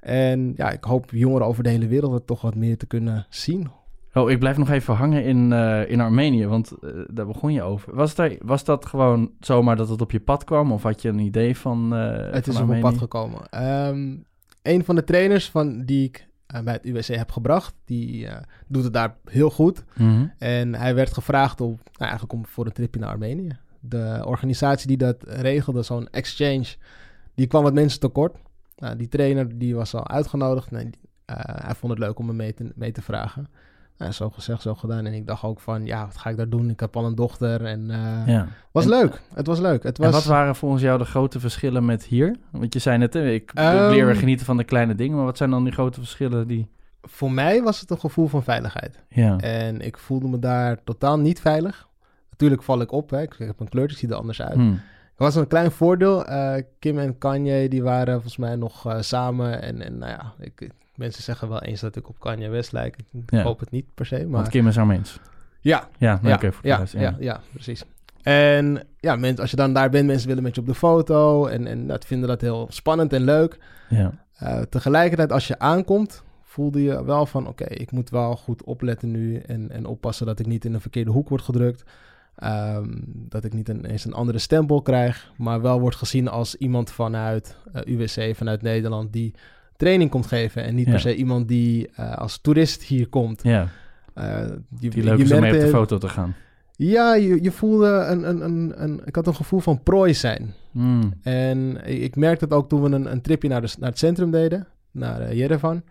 [0.00, 3.26] En ja, ik hoop jongeren over de hele wereld het toch wat meer te kunnen
[3.28, 3.70] zien.
[4.14, 7.62] Oh, ik blijf nog even hangen in, eh, in Armenië, want eh, daar begon je
[7.62, 7.94] over.
[7.94, 10.72] Was, daar, was dat gewoon zomaar dat het op je pad kwam?
[10.72, 13.48] Of had je een idee van eh het van is op mijn pad gekomen.
[13.50, 14.16] Ehm,
[14.62, 16.26] een van de trainers van, die ik
[16.64, 18.28] bij het UWC heb gebracht, die
[18.66, 19.84] doet het daar heel goed.
[19.96, 20.26] Mhm.
[20.38, 23.56] En hij werd gevraagd om, nou, eigenlijk om voor een tripje naar Armenië.
[23.80, 26.66] De organisatie die dat regelde, zo'n exchange,
[27.34, 28.36] die kwam wat mensen tekort.
[28.76, 30.70] Nou, die trainer die was al uitgenodigd.
[30.70, 30.90] Nee,
[31.26, 33.48] hij vond het leuk om me mee te, mee te vragen.
[33.98, 35.06] Nou, zo gezegd, zo gedaan.
[35.06, 36.70] En ik dacht ook van, ja, wat ga ik daar doen?
[36.70, 38.46] Ik heb al een dochter en eh Ja.
[38.72, 39.20] was En- leuk.
[39.34, 39.82] Het was leuk.
[39.82, 42.36] Het was, En wat waren volgens jou de grote verschillen met hier?
[42.50, 45.16] Want je zei net, hè, ik, Ehm, leer weer genieten van de kleine dingen.
[45.16, 46.68] Maar wat zijn dan die grote verschillen die...
[47.02, 48.98] Voor mij was het een gevoel van veiligheid.
[49.08, 51.88] Ja, En ik voelde me daar totaal niet veilig.
[52.30, 53.22] Natuurlijk val ik op, hè.
[53.22, 54.54] ik heb een kleurtje, ik zie er anders uit.
[54.54, 54.72] Hm.
[54.72, 56.24] Er was een klein voordeel.
[56.26, 59.62] eh, Kim en Kanye, die waren volgens mij nog eh, samen.
[59.62, 62.96] En, en nou ja, ik- mensen zeggen wel eens dat ik op Kanye West lijk.
[62.96, 63.42] Ik Ja.
[63.42, 64.28] hoop het niet per se, maar...
[64.40, 65.20] Want Kim is haar mens.
[65.60, 67.84] Ja, Ja, ja, ja, ja, ja, precies.
[68.22, 71.46] En ja, mensen, als je dan daar bent, mensen willen met je op de foto.
[71.46, 73.58] En, en dat vinden dat heel spannend en leuk.
[73.88, 74.12] Ja.
[74.34, 77.46] Eh, tegelijkertijd, als je aankomt, voelde je wel van...
[77.48, 79.36] oké, ik moet wel goed opletten nu...
[79.36, 81.84] En, en oppassen dat ik niet in een verkeerde hoek word gedrukt.
[82.36, 85.32] Ehm, dat ik niet een, eens een andere stempel krijg...
[85.36, 89.12] maar wel wordt gezien als iemand vanuit eh, UWC, vanuit Nederland...
[89.12, 89.34] die
[89.78, 90.64] training komt geven...
[90.64, 90.90] en niet Ja.
[90.90, 93.42] per se iemand die eh, als toerist hier komt.
[93.42, 93.68] ja,
[94.14, 96.34] Eh, die leuk is om mee op de foto te gaan.
[96.76, 99.00] Ja, je, je voelde een, een, een, een...
[99.04, 100.54] Ik had een gevoel van prooi zijn.
[100.72, 101.02] Hm.
[101.22, 104.30] En ik, merkte het ook toen we een, een tripje naar, de, naar het centrum
[104.30, 105.82] deden, naar eh, Yerevan.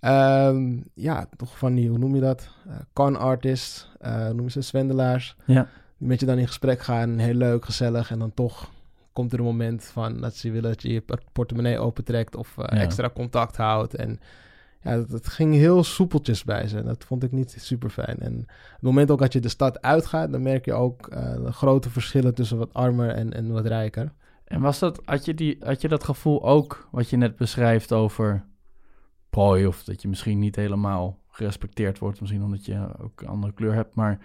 [0.00, 2.48] Ehm, ja, toch van die, hoe noem je dat?
[2.66, 3.88] Eh, con artists,
[4.32, 5.36] noem je ze, zwendelaars.
[5.44, 5.68] Ja.
[5.98, 8.10] Die met je dan in gesprek gaan, heel leuk, gezellig.
[8.10, 8.70] En dan toch
[9.12, 12.58] komt er een moment van dat ze willen dat je je port- portemonnee opentrekt of
[12.58, 12.82] eh, Ja.
[12.84, 13.94] extra contact houdt.
[13.94, 14.20] En
[14.82, 16.82] ja, het ging heel soepeltjes bij ze.
[16.82, 18.18] Dat vond ik niet super fijn.
[18.18, 21.44] En op het moment ook dat je de stad uitgaat, dan merk je ook eh,
[21.46, 24.12] grote verschillen tussen wat armer en, en wat rijker.
[24.44, 27.92] En was dat, had je, die, had je dat gevoel ook, wat je net beschrijft
[27.92, 28.44] over
[29.30, 33.52] prooi, of dat je misschien niet helemaal gerespecteerd wordt, misschien omdat je ook een andere
[33.52, 34.18] kleur hebt, maar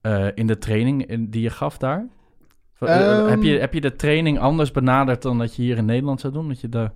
[0.00, 2.06] eh, in de training in, die je gaf daar?
[2.78, 3.28] Eh, Ehm.
[3.28, 6.32] heb, je, heb je de training anders benaderd dan dat je hier in Nederland zou
[6.32, 6.48] doen?
[6.48, 6.90] Dat je de...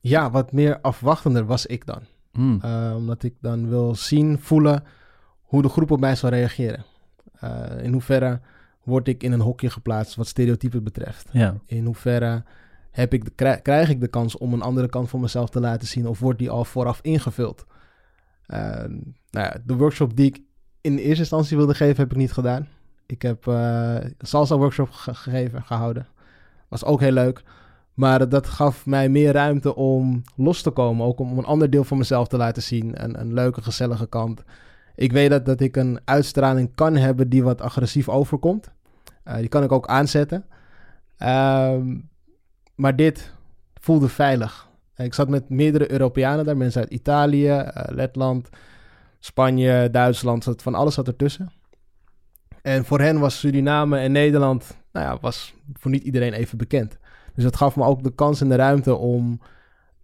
[0.00, 2.00] Ja, wat meer afwachtender was ik dan.
[2.32, 2.60] Hmm.
[2.64, 4.84] Uh, omdat ik dan wil zien, voelen
[5.42, 6.84] hoe de groep op mij zal reageren.
[7.44, 8.40] Uh, in hoeverre
[8.82, 11.28] word ik in een hokje geplaatst wat stereotypen betreft.
[11.32, 11.54] ja.
[11.66, 12.44] In hoeverre
[12.90, 15.88] heb ik de, krijg ik de kans om een andere kant van mezelf te laten
[15.88, 17.66] zien of wordt die al vooraf ingevuld?
[18.46, 18.58] Uh,
[19.30, 20.40] nou ja, de workshop die ik
[20.80, 22.68] in eerste instantie wilde geven, heb ik niet gedaan.
[23.08, 26.06] Ik heb uh, salsa workshop ge gegeven, gehouden.
[26.68, 27.42] Was ook heel leuk.
[27.94, 31.06] Maar dat gaf mij meer ruimte om los te komen.
[31.06, 33.02] Ook om een ander deel van mezelf te laten zien.
[33.04, 34.42] Een, een leuke, gezellige kant.
[34.94, 38.70] Ik weet dat, dat ik een uitstraling kan hebben die wat agressief overkomt.
[39.24, 40.44] Uh, die kan ik ook aanzetten.
[41.18, 42.08] Um,
[42.74, 43.32] maar dit
[43.80, 44.68] voelde veilig.
[44.96, 46.56] Ik zat met meerdere Europeanen daar.
[46.56, 48.48] Mensen uit Italië, uh, Letland,
[49.18, 50.62] Spanje, Duitsland.
[50.62, 51.52] Van alles zat ertussen.
[52.68, 54.76] En voor hen was Suriname en Nederland...
[54.92, 56.98] Nou ja, was voor niet iedereen even bekend.
[57.34, 59.40] Dus dat gaf me ook de kans en de ruimte om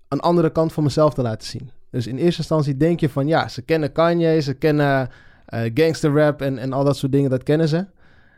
[0.09, 1.71] een andere kant van mezelf te laten zien.
[1.91, 5.09] Dus in eerste instantie denk je van ja, ze kennen Kanye, ze kennen
[5.49, 7.87] uh, gangster rap en, en al dat soort dingen, dat kennen ze.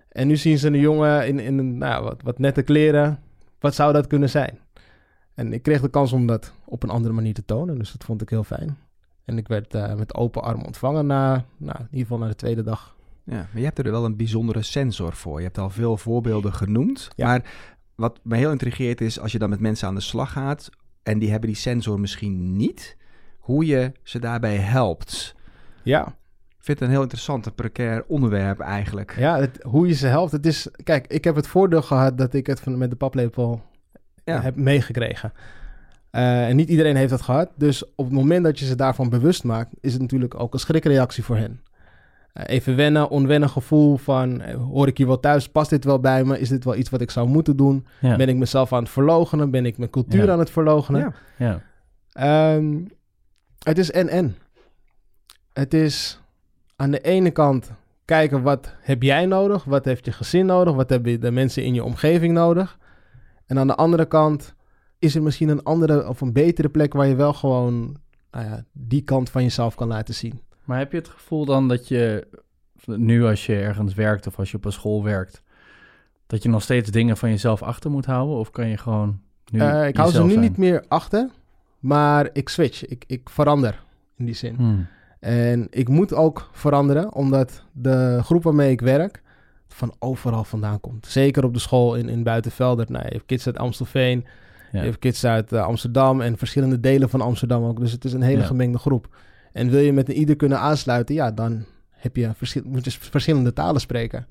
[0.08, 3.18] En nu zien ze een jongen in, in nou, wat, wat nette kleren.
[3.58, 4.58] Wat zou dat kunnen zijn?
[5.34, 8.04] En ik kreeg de kans om dat op een andere manier te tonen, dus dat
[8.04, 8.78] vond ik heel fijn.
[9.24, 12.34] En ik werd uh, met open armen ontvangen na, nou, in ieder geval na de
[12.34, 12.95] tweede dag.
[13.26, 15.38] Ja, maar je hebt er wel een bijzondere sensor voor.
[15.38, 17.26] Je hebt al veel voorbeelden genoemd, ja.
[17.26, 17.44] maar
[17.94, 20.70] wat me heel intrigeert is als je dan met mensen aan de slag gaat
[21.02, 22.96] en die hebben die sensor misschien niet,
[23.38, 25.34] hoe je ze daarbij helpt.
[25.82, 26.06] Ja.
[26.48, 29.16] Ik vind het een heel interessant, een precair onderwerp eigenlijk.
[29.18, 30.32] Ja, het, hoe je ze helpt.
[30.32, 33.62] Het is, kijk, ik heb het voordeel gehad dat ik het van, met de paplepel
[34.24, 34.40] ja.
[34.40, 35.32] heb meegekregen.
[36.12, 37.50] Uh, en niet iedereen heeft dat gehad.
[37.56, 40.60] Dus op het moment dat je ze daarvan bewust maakt, is het natuurlijk ook een
[40.60, 41.60] schrikreactie voor hen.
[42.36, 45.48] Uh, even wennen, onwennig gevoel van, uh, hoor ik hier wel thuis?
[45.48, 46.38] Past dit wel bij me?
[46.38, 47.86] Is dit wel iets wat ik zou moeten doen?
[48.00, 48.16] Ja.
[48.16, 49.50] Ben ik mezelf aan het verlogenen?
[49.50, 50.32] Ben ik mijn cultuur ja.
[50.32, 51.14] aan het verlogenen?
[51.38, 51.60] Ja.
[52.14, 52.54] ja.
[52.54, 52.88] Um,
[53.62, 54.36] het is en-en.
[55.52, 56.20] Het is
[56.76, 57.72] aan de ene kant
[58.04, 59.64] kijken wat heb jij nodig?
[59.64, 60.74] Wat heeft je gezin nodig?
[60.74, 62.78] Wat hebben de mensen in je omgeving nodig?
[63.46, 64.54] En aan de andere kant
[64.98, 67.96] is er misschien een andere of een betere plek waar je wel gewoon
[68.30, 70.40] nou ja, die kant van jezelf kan laten zien.
[70.66, 72.26] Maar heb je het gevoel dan dat je
[72.84, 75.42] nu als je ergens werkt of als je op een school werkt,
[76.26, 78.36] dat je nog steeds dingen van jezelf achter moet houden?
[78.36, 80.40] Of kan je gewoon nu uh, Ik hou ze nu zijn?
[80.40, 81.28] niet meer achter,
[81.78, 82.86] maar ik switch.
[82.86, 83.82] Ik, ik verander
[84.16, 84.54] in die zin.
[84.54, 84.86] Hmm.
[85.20, 89.22] En ik moet ook veranderen, omdat de groep waarmee ik werk
[89.68, 91.06] van overal vandaan komt.
[91.06, 92.86] Zeker op de school in, in Buitenvelder.
[92.88, 94.24] Nou, je hebt kids uit Amstelveen,
[94.72, 94.80] ja.
[94.80, 97.80] je hebt kids uit uh, Amsterdam en verschillende delen van Amsterdam ook.
[97.80, 98.46] Dus het is een hele ja.
[98.46, 99.16] gemengde groep.
[99.56, 102.90] En wil je met een ieder kunnen aansluiten, ja, dan heb je verschil, moet je
[102.90, 104.26] verschillende talen spreken.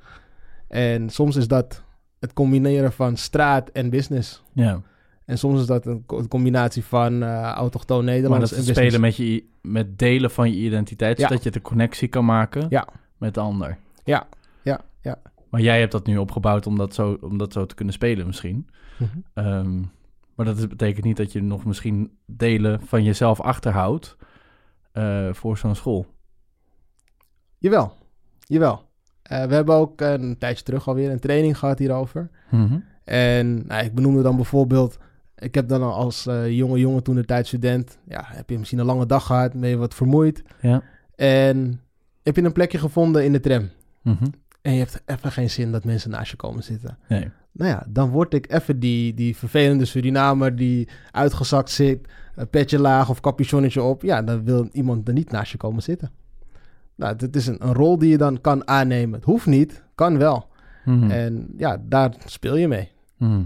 [0.68, 1.84] En soms is dat
[2.20, 4.44] het combineren van straat en business.
[4.54, 4.82] Ja.
[5.26, 8.68] En soms is dat een co- combinatie van eh autochtoon Maar Nederlands dat en is
[8.68, 8.96] business.
[8.96, 11.28] spelen met, je, met delen van je identiteit, Ja.
[11.28, 12.88] zodat je de connectie kan maken Ja.
[13.18, 13.78] met de ander.
[14.04, 14.28] Ja,
[14.64, 15.18] ja, ja.
[15.50, 18.26] Maar jij hebt dat nu opgebouwd om dat zo, om dat zo te kunnen spelen
[18.26, 18.68] misschien.
[18.98, 19.10] Mhm.
[19.34, 19.80] Ehm,
[20.36, 24.16] maar dat betekent niet dat je nog misschien delen van jezelf achterhoudt
[24.96, 26.06] eh, voor zo'n school.
[27.58, 27.94] Jawel,
[28.40, 28.90] jawel.
[29.22, 32.30] Eh, we hebben ook een tijdje terug alweer een training gehad hierover.
[33.04, 34.98] En nou, ik benoemde dan bijvoorbeeld...
[35.38, 37.98] Ik heb dan al als eh, jonge jongen toen de tijd student...
[38.08, 40.44] Ja, heb je misschien een lange dag gehad, ben je wat vermoeid.
[40.62, 40.84] Ja.
[41.16, 41.82] En
[42.24, 43.70] heb je een plekje gevonden in de tram.
[44.02, 44.26] Mhm.
[44.62, 46.98] En je hebt even geen zin dat mensen naast je komen zitten.
[47.08, 47.32] Nee.
[47.58, 52.80] Nou ja, dan word ik even die, die vervelende Surinamer die uitgezakt zit, een petje
[52.80, 54.02] laag of capuchonnetje op.
[54.02, 56.12] Ja, dan wil iemand er niet naast je komen zitten.
[56.96, 59.16] Nou, dit is een, een rol die je dan kan aannemen.
[59.16, 60.48] Het hoeft niet, kan wel.
[60.86, 61.12] Mhm.
[61.12, 62.92] En ja, daar speel je mee.
[63.18, 63.44] Mhm.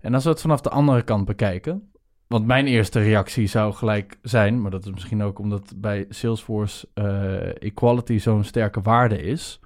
[0.00, 1.90] En als we het vanaf de andere kant bekijken,
[2.26, 6.88] want mijn eerste reactie zou gelijk zijn, maar dat is misschien ook omdat bij Salesforce
[6.94, 9.60] eh, equality zo'n sterke waarde is,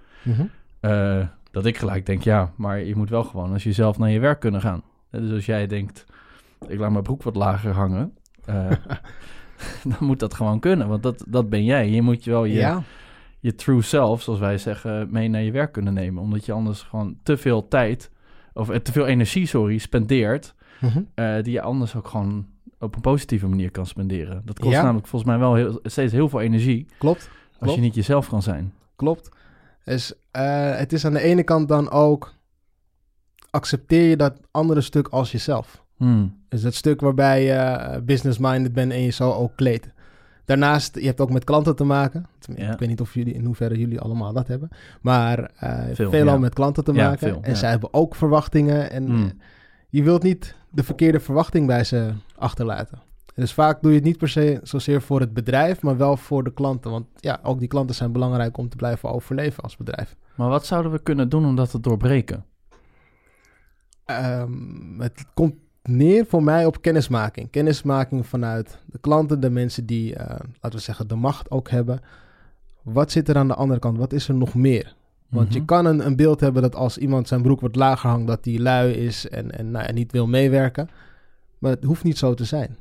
[0.80, 4.18] eh, dat ik gelijk denk, ja, maar je moet wel gewoon als jezelf naar je
[4.20, 4.82] werk kunnen gaan.
[5.10, 6.04] Dus als jij denkt,
[6.68, 8.12] ik laat mijn broek wat lager hangen,
[8.44, 8.70] eh,
[9.90, 11.90] dan moet dat gewoon kunnen, want dat, dat ben jij.
[11.90, 12.82] Je moet je wel je, Ja,
[13.40, 16.22] je true self, zoals wij zeggen, mee naar je werk kunnen nemen.
[16.22, 18.10] Omdat je anders gewoon te veel tijd,
[18.52, 21.02] of eh, te veel energie, sorry, spendeert, Mhm.
[21.14, 22.46] eh, die je anders ook gewoon
[22.78, 24.42] op een positieve manier kan spenderen.
[24.44, 24.82] Dat kost Ja.
[24.82, 27.30] namelijk volgens mij wel heel, steeds heel veel energie klopt.
[27.48, 27.74] als Klopt.
[27.74, 28.72] je niet jezelf kan zijn.
[28.96, 29.28] Klopt.
[29.86, 30.12] Dus
[30.78, 32.34] het is aan de ene kant dan ook...
[33.50, 35.84] accepteer je dat andere stuk als jezelf.
[35.96, 36.44] Hmm.
[36.48, 39.88] Dus dat stuk waarbij je eh, business-minded bent en je zo ook kleedt.
[40.44, 42.26] Daarnaast, je hebt ook met klanten te maken.
[42.56, 42.72] Ja.
[42.72, 44.68] Ik weet niet of jullie, in hoeverre jullie allemaal dat hebben.
[45.00, 46.40] Maar eh Veel, veelal ja.
[46.40, 47.18] met klanten te Ja, maken.
[47.28, 48.90] veel, en zij hebben ook verwachtingen.
[48.90, 49.32] En Hmm.
[49.88, 52.98] je wilt niet de verkeerde verwachting bij ze achterlaten.
[53.36, 56.44] Dus vaak doe je het niet per se zozeer voor het bedrijf, maar wel voor
[56.44, 56.90] de klanten.
[56.90, 60.16] Want ja, ook die klanten zijn belangrijk om te blijven overleven als bedrijf.
[60.34, 62.44] Maar wat zouden we kunnen doen om dat te doorbreken?
[64.04, 67.50] Ehm, het komt neer voor mij op kennismaking.
[67.50, 70.26] Kennismaking vanuit de klanten, de mensen die, eh,
[70.60, 72.00] laten we zeggen, de macht ook hebben.
[72.82, 73.98] Wat zit er aan de andere kant?
[73.98, 74.94] Wat is er nog meer?
[75.28, 75.66] Want je Mhm.
[75.66, 78.58] kan een, een beeld hebben dat als iemand zijn broek wat lager hangt, dat hij
[78.58, 80.88] lui is en, en, nou, ja, niet wil meewerken.
[81.58, 82.76] Maar het hoeft niet zo te zijn.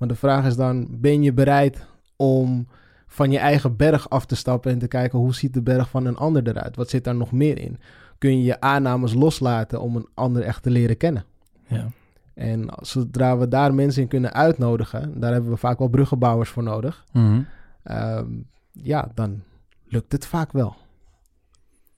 [0.00, 1.86] Maar de vraag is dan, ben je bereid
[2.16, 2.66] om
[3.06, 6.06] van je eigen berg af te stappen en te kijken hoe ziet de berg van
[6.06, 6.76] een ander eruit?
[6.76, 7.78] Wat zit daar nog meer in?
[8.18, 11.24] Kun je je aannames loslaten om een ander echt te leren kennen?
[11.66, 11.86] Ja.
[12.34, 16.62] En zodra we daar mensen in kunnen uitnodigen, daar hebben we vaak wel bruggenbouwers voor
[16.62, 17.04] nodig.
[17.12, 17.42] Mhm.
[17.82, 18.26] Ehm,
[18.72, 19.42] ja, dan
[19.84, 20.76] lukt het vaak wel.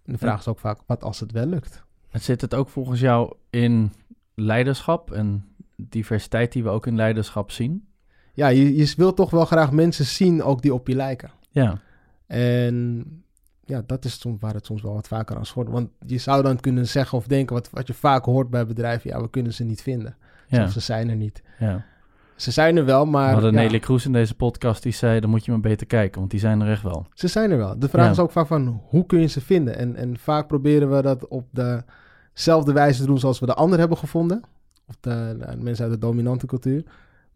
[0.04, 0.38] En de vraag Ja.
[0.38, 1.82] is ook vaak, wat als het wel lukt?
[2.08, 3.92] Het Zit het ook volgens jou in
[4.34, 5.44] leiderschap en
[5.76, 7.86] diversiteit die we ook in leiderschap zien?
[8.32, 11.30] Ja, je, je wilt toch wel graag mensen zien ook die op je lijken.
[11.50, 11.78] Ja.
[12.26, 13.06] En
[13.64, 15.68] ja, dat is soms waar het soms wel wat vaker aan schort.
[15.68, 19.10] Want je zou dan kunnen zeggen of denken, wat, wat je vaak hoort bij bedrijven,
[19.10, 20.16] ja, we kunnen ze niet vinden.
[20.46, 20.64] ja.
[20.64, 21.42] Of ze zijn er niet.
[21.58, 21.84] ja.
[22.36, 25.20] Ze zijn er wel, maar we hadden ja, Nelly Kroes in deze podcast die zei,
[25.20, 27.06] dan moet je maar beter kijken, want die zijn er echt wel.
[27.14, 27.78] ze zijn er wel.
[27.78, 28.10] De vraag Ja.
[28.10, 29.76] is ook vaak van, hoe kun je ze vinden?
[29.78, 31.46] En, en vaak proberen we dat op
[32.32, 34.42] dezelfde wijze te doen zoals we de ander hebben gevonden.
[34.88, 36.84] Of de, de mensen uit de dominante cultuur.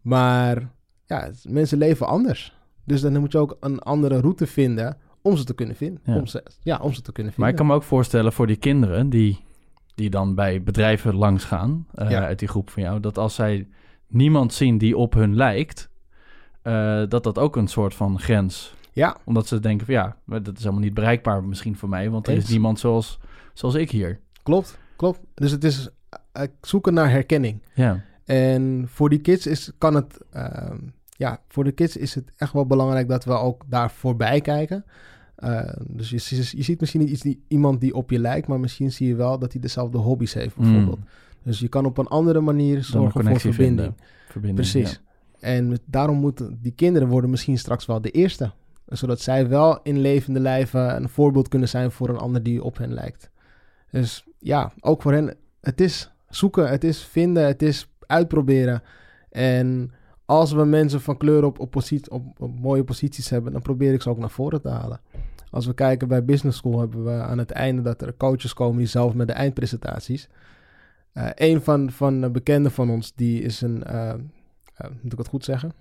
[0.01, 0.69] Maar
[1.07, 2.55] ja, mensen leven anders.
[2.83, 6.01] Dus dan moet je ook een andere route vinden om ze te kunnen vinden.
[6.05, 6.15] Ja.
[6.15, 7.49] Om ze, ja, om ze te kunnen Maar vinden.
[7.49, 9.39] ik kan me ook voorstellen voor die kinderen die,
[9.95, 12.25] die dan bij bedrijven langs gaan, eh, Ja.
[12.25, 13.67] uit die groep van jou, dat als zij
[14.07, 15.89] niemand zien die op hun lijkt,
[16.61, 18.75] eh, dat dat ook een soort van grens.
[18.91, 22.09] Ja, Omdat ze denken van ja, maar dat is helemaal niet bereikbaar misschien voor mij,
[22.09, 22.43] want er Eens.
[22.43, 23.19] is niemand zoals,
[23.53, 24.19] zoals ik hier.
[24.43, 25.19] klopt, klopt.
[25.33, 25.89] Dus het is
[26.31, 27.61] eh, zoeken naar herkenning.
[27.73, 30.77] Ja, En voor die kids is, kan het, ehm,
[31.17, 34.85] ja, voor de kids is het echt wel belangrijk dat we ook daar voorbij kijken.
[35.35, 38.91] Eh, dus je, ziet misschien niet iets die, iemand die op je lijkt, maar misschien
[38.91, 40.99] zie je wel dat hij dezelfde hobby's heeft, bijvoorbeeld.
[40.99, 41.07] Mm.
[41.43, 43.93] Dus je kan op een andere manier zorgen voor verbinding.
[44.29, 44.91] Verbinding, Precies.
[44.91, 44.97] ja.
[45.39, 48.51] En daarom moeten die kinderen worden misschien straks wel de eerste.
[48.85, 52.77] Zodat zij wel in levende lijven een voorbeeld kunnen zijn voor een ander die op
[52.77, 53.29] hen lijkt.
[53.91, 58.81] Dus ja, ook voor hen, het is zoeken, het is vinden, het is uitproberen.
[59.29, 59.91] En
[60.27, 63.93] als we mensen van kleur op, op, positie, op, op mooie posities hebben, dan probeer
[63.93, 64.99] ik ze ook naar voren te halen.
[65.51, 68.77] Als we kijken bij Business School, hebben we aan het einde dat er coaches komen
[68.77, 70.29] die zelf met de eindpresentaties.
[71.13, 74.17] Eh een van, van de bekenden van ons, die is een, eh, eh,
[75.01, 75.71] moet ik het goed zeggen?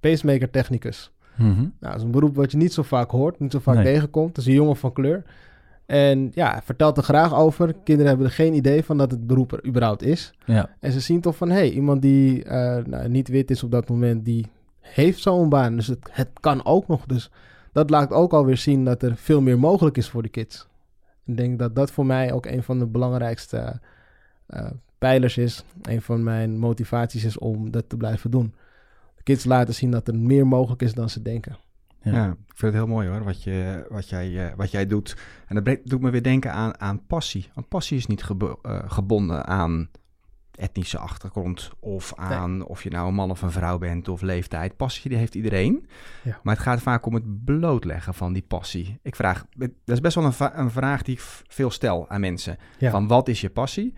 [0.00, 1.12] Pacemaker technicus.
[1.36, 1.54] Mhm.
[1.60, 3.84] Nou, dat is een beroep wat je niet zo vaak hoort, niet zo vaak Nee.
[3.84, 4.34] tegenkomt.
[4.34, 5.24] Dat is een jongen van kleur.
[5.86, 7.74] En ja, vertelt er graag over.
[7.74, 10.32] Kinderen hebben er geen idee van dat het beroep er überhaupt is.
[10.44, 10.70] Ja.
[10.80, 13.70] En ze zien toch van, hé, hey, iemand die eh, nou, niet wit is op
[13.70, 14.46] dat moment, die
[14.80, 15.76] heeft zo'n baan.
[15.76, 17.06] Dus het, het kan ook nog.
[17.06, 17.30] Dus
[17.72, 20.66] dat laat ook alweer zien dat er veel meer mogelijk is voor de kids.
[21.24, 23.80] Ik denk dat dat voor mij ook een van de belangrijkste
[24.48, 24.66] uh,
[24.98, 25.64] pijlers is.
[25.82, 28.54] Een van mijn motivaties is om dat te blijven doen.
[29.16, 31.56] De kids laten zien dat er meer mogelijk is dan ze denken.
[32.12, 32.12] Ja.
[32.12, 32.30] ja.
[32.30, 35.16] ik vind het heel mooi hoor, wat, je, wat, jij, wat jij doet.
[35.46, 37.50] En dat doet me weer denken aan, aan passie.
[37.54, 39.88] Want passie is niet gebo uh, gebonden aan
[40.56, 42.66] etnische achtergrond of aan nee.
[42.66, 44.76] of je nou een man of een vrouw bent of leeftijd.
[44.76, 45.86] Passie die heeft iedereen.
[46.22, 46.40] Ja.
[46.42, 48.98] Maar het gaat vaak om het blootleggen van die passie.
[49.02, 52.56] Ik vraag, dat is best wel een, een vraag die ik veel stel aan mensen.
[52.78, 52.90] Ja.
[52.90, 53.94] Van wat is je passie?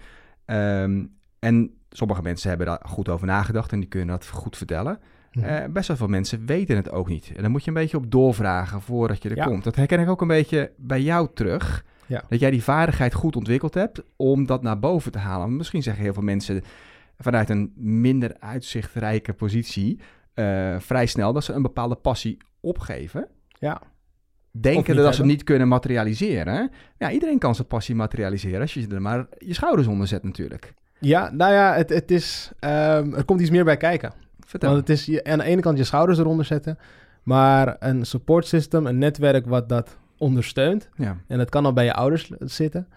[0.46, 4.98] Um, en sommige mensen hebben daar goed over nagedacht en die kunnen dat goed vertellen.
[5.38, 7.32] Uh, best wel veel mensen weten het ook niet.
[7.36, 9.44] En dan moet je een beetje op doorvragen voordat je er ja.
[9.44, 9.64] komt.
[9.64, 11.84] Dat herken ik ook een beetje bij jou terug.
[12.06, 12.22] Ja.
[12.28, 15.56] Dat jij die vaardigheid goed ontwikkeld hebt om dat naar boven te halen.
[15.56, 16.62] Misschien zeggen heel veel mensen
[17.18, 20.00] vanuit een minder uitzichtrijke positie
[20.34, 23.28] uh, vrij snel dat ze een bepaalde passie opgeven.
[23.48, 23.82] Ja.
[24.50, 26.70] Denken dat ze hem niet kunnen materialiseren.
[26.98, 30.74] Ja, iedereen kan zijn passie materialiseren als je er maar je schouders onder zet natuurlijk.
[31.00, 34.12] Ja, nou ja, het, het is, um, er komt iets meer bij kijken.
[34.48, 34.70] Vertel.
[34.70, 36.78] Want het is je, aan de ene kant je schouders eronder zetten,
[37.22, 41.16] maar een support system, een netwerk wat dat ondersteunt, ja.
[41.26, 42.88] en dat kan al bij je ouders zitten,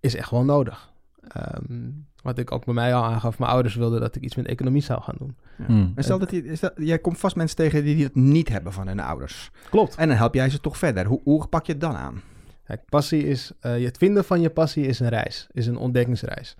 [0.00, 0.92] is echt wel nodig.
[1.36, 4.46] Um, wat ik ook bij mij al aangaf, mijn ouders wilden dat ik iets met
[4.46, 5.36] economie zou gaan doen.
[5.58, 5.64] Ja.
[5.64, 5.92] Hmm.
[5.94, 8.86] En stel dat, je, stel, jij komt vast mensen tegen die het niet hebben van
[8.86, 9.50] hun ouders.
[9.70, 9.96] Klopt.
[9.96, 11.06] En dan help jij ze toch verder.
[11.06, 12.22] Hoe, hoe pak je het dan aan?
[12.64, 16.56] Kijk, passie is, uh, het vinden van je passie is een reis, is een ontdekkingsreis.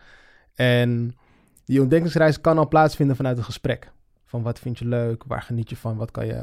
[0.55, 1.17] En
[1.65, 3.91] die ontdekkingsreis kan al plaatsvinden vanuit een gesprek.
[4.31, 6.43] Van wat vind je leuk, waar geniet je van, wat kan je,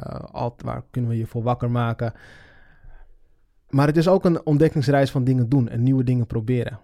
[0.57, 2.13] waar kunnen we je voor wakker maken.
[3.69, 6.79] Maar het is ook een ontdekkingsreis van dingen doen en nieuwe dingen proberen.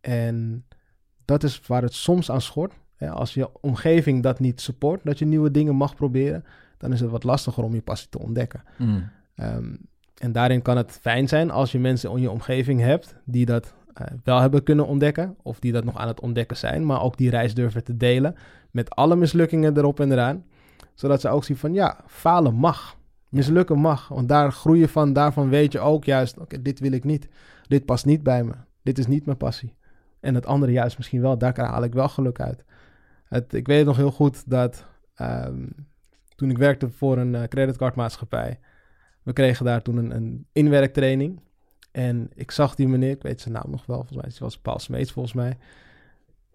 [0.00, 0.66] En
[1.24, 2.72] dat is waar het soms aan schort.
[2.98, 6.44] Als je omgeving dat niet support, dat je nieuwe dingen mag proberen,
[6.78, 8.62] dan is het wat lastiger om je passie te ontdekken.
[8.78, 9.10] Mm.
[9.36, 9.78] Um,
[10.14, 13.74] en daarin kan het fijn zijn als je mensen in je omgeving hebt die dat
[14.00, 17.16] uh, wel hebben kunnen ontdekken, of die dat nog aan het ontdekken zijn, maar ook
[17.16, 18.34] die reis durven te delen
[18.70, 20.44] met alle mislukkingen erop en eraan,
[20.94, 22.96] zodat ze ook zien van ja, falen mag,
[23.28, 26.92] mislukken mag, want daar groei je van, daarvan weet je ook juist, oké, dit wil
[26.92, 27.28] ik niet,
[27.66, 28.52] dit past niet bij me,
[28.82, 29.74] dit is niet mijn passie.
[30.20, 32.64] En het andere juist misschien wel, daar haal ik wel geluk uit.
[33.24, 34.86] Het, ik weet nog heel goed dat
[35.20, 35.74] um,
[36.34, 38.58] toen ik werkte voor een uh, creditcardmaatschappij,
[39.22, 41.40] we kregen daar toen een, een, inwerktraining.
[41.94, 44.58] En ik zag die meneer, ik weet zijn naam nog wel, volgens mij, het was
[44.58, 45.56] Paul Smeets volgens mij.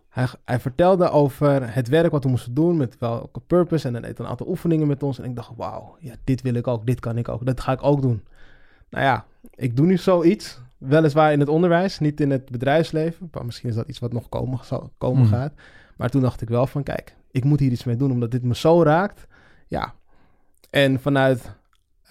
[0.10, 3.88] Hij, hij, vertelde over het werk wat we moesten doen, met welke purpose.
[3.88, 5.20] En dan deed een aantal oefeningen met ons.
[5.20, 7.72] En ik dacht, wauw, ja, dit wil ik ook, dit kan ik ook, dat ga
[7.72, 8.24] ik ook doen.
[8.90, 9.26] Nou ja,
[9.56, 13.30] ik doe nu zoiets, weliswaar in het onderwijs, niet in het bedrijfsleven.
[13.32, 15.32] Maar misschien is dat iets wat nog komen, zal, komen Hmm.
[15.32, 15.54] gaat.
[15.98, 18.44] Maar toen dacht ik wel van, kijk, ik moet hier iets mee doen, omdat dit
[18.44, 19.28] me zo raakt.
[19.68, 19.94] Ja,
[20.70, 21.56] en vanuit,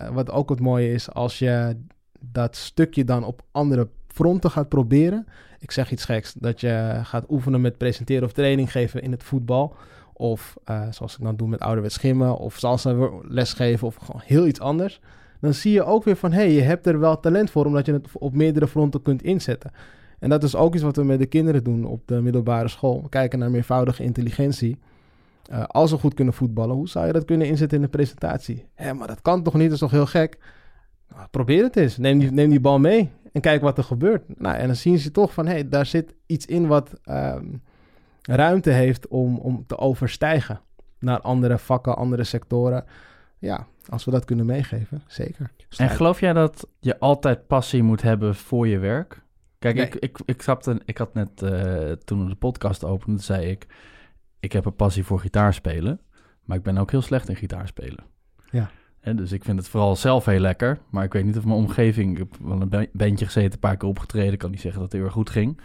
[0.00, 1.76] uh, wat ook het mooie is, als je
[2.18, 5.26] dat stukje dan op andere fronten gaat proberen.
[5.59, 9.22] Ik zeg iets geks, dat je gaat oefenen met presenteren of training geven in het
[9.22, 9.76] voetbal.
[10.12, 14.46] Of uh, zoals ik dan doe met ouderwets schimmen of salsa lesgeven of gewoon heel
[14.46, 15.00] iets anders.
[15.40, 17.87] Dan zie je ook weer van, hé, hey, je hebt er wel talent voor, omdat
[17.87, 19.70] je het op meerdere fronten kunt inzetten.
[20.18, 23.02] En dat is ook iets wat we met de kinderen doen op de middelbare school.
[23.02, 24.78] We kijken naar meervoudige intelligentie.
[25.50, 28.64] Uh, als ze goed kunnen voetballen, hoe zou je dat kunnen inzetten in de presentatie?
[28.74, 30.38] Hé, maar dat kan toch niet, dat is toch heel gek?
[31.31, 31.96] Probeer het eens.
[31.96, 34.38] Neem die, neem die bal mee en kijk wat er gebeurt.
[34.38, 37.62] Nou, en dan zien ze toch van, hé, hey, daar zit iets in wat um,
[38.22, 40.61] ruimte heeft om, om te overstijgen
[40.98, 42.85] naar andere vakken, andere sectoren.
[43.38, 45.50] Ja, als we dat kunnen meegeven, zeker.
[45.76, 49.22] En geloof jij dat je altijd passie moet hebben voor je werk?
[49.59, 49.87] Kijk, nee.
[49.87, 50.42] ik, ik, ik,
[50.85, 53.66] ik had net, uh, toen we de podcast openden, zei ik...
[54.40, 56.00] ik heb een passie voor gitaarspelen,
[56.44, 58.04] maar ik ben ook heel slecht in gitaarspelen.
[58.50, 58.70] Ja.
[59.08, 61.56] En dus ik vind het vooral zelf heel lekker, maar ik weet niet of mijn
[61.56, 62.12] omgeving...
[62.12, 64.98] Ik heb wel een bandje gezeten, een paar keer opgetreden, kan niet zeggen dat het
[64.98, 65.56] heel erg goed ging.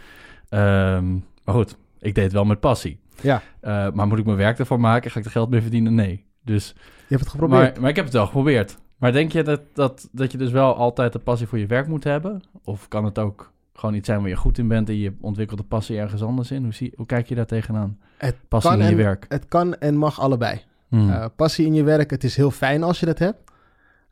[0.50, 2.98] Um, maar goed, ik deed het wel met passie.
[3.20, 3.42] Ja.
[3.62, 5.10] Uh, maar moet ik mijn werk ervan maken?
[5.10, 5.94] Ga ik er geld mee verdienen?
[5.94, 6.24] Nee.
[6.42, 7.72] Dus, je hebt het geprobeerd.
[7.72, 8.78] Maar, maar ik heb het wel geprobeerd.
[8.98, 11.86] Maar denk je dat, dat, dat je dus wel altijd de passie voor je werk
[11.86, 12.42] moet hebben?
[12.64, 15.58] Of kan het ook gewoon iets zijn waar je goed in bent en je ontwikkelt
[15.58, 16.62] de passie ergens anders in?
[16.62, 17.98] Hoe, zie, hoe kijk je daar tegenaan?
[18.16, 19.26] Het passie in je en, werk.
[19.28, 20.60] Het kan en mag allebei.
[21.00, 21.08] Hmm.
[21.08, 23.38] Uh, passie in je werk, het is heel fijn als je dat hebt.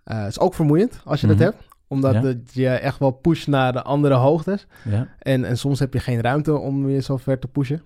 [0.05, 1.57] Uh, het is ook vermoeiend als je dat hebt.
[1.87, 2.22] Omdat Ja.
[2.22, 4.66] het je echt wel pusht naar de andere hoogtes.
[4.85, 5.09] Ja.
[5.18, 7.83] En, en soms heb je geen ruimte om je zo ver te pushen.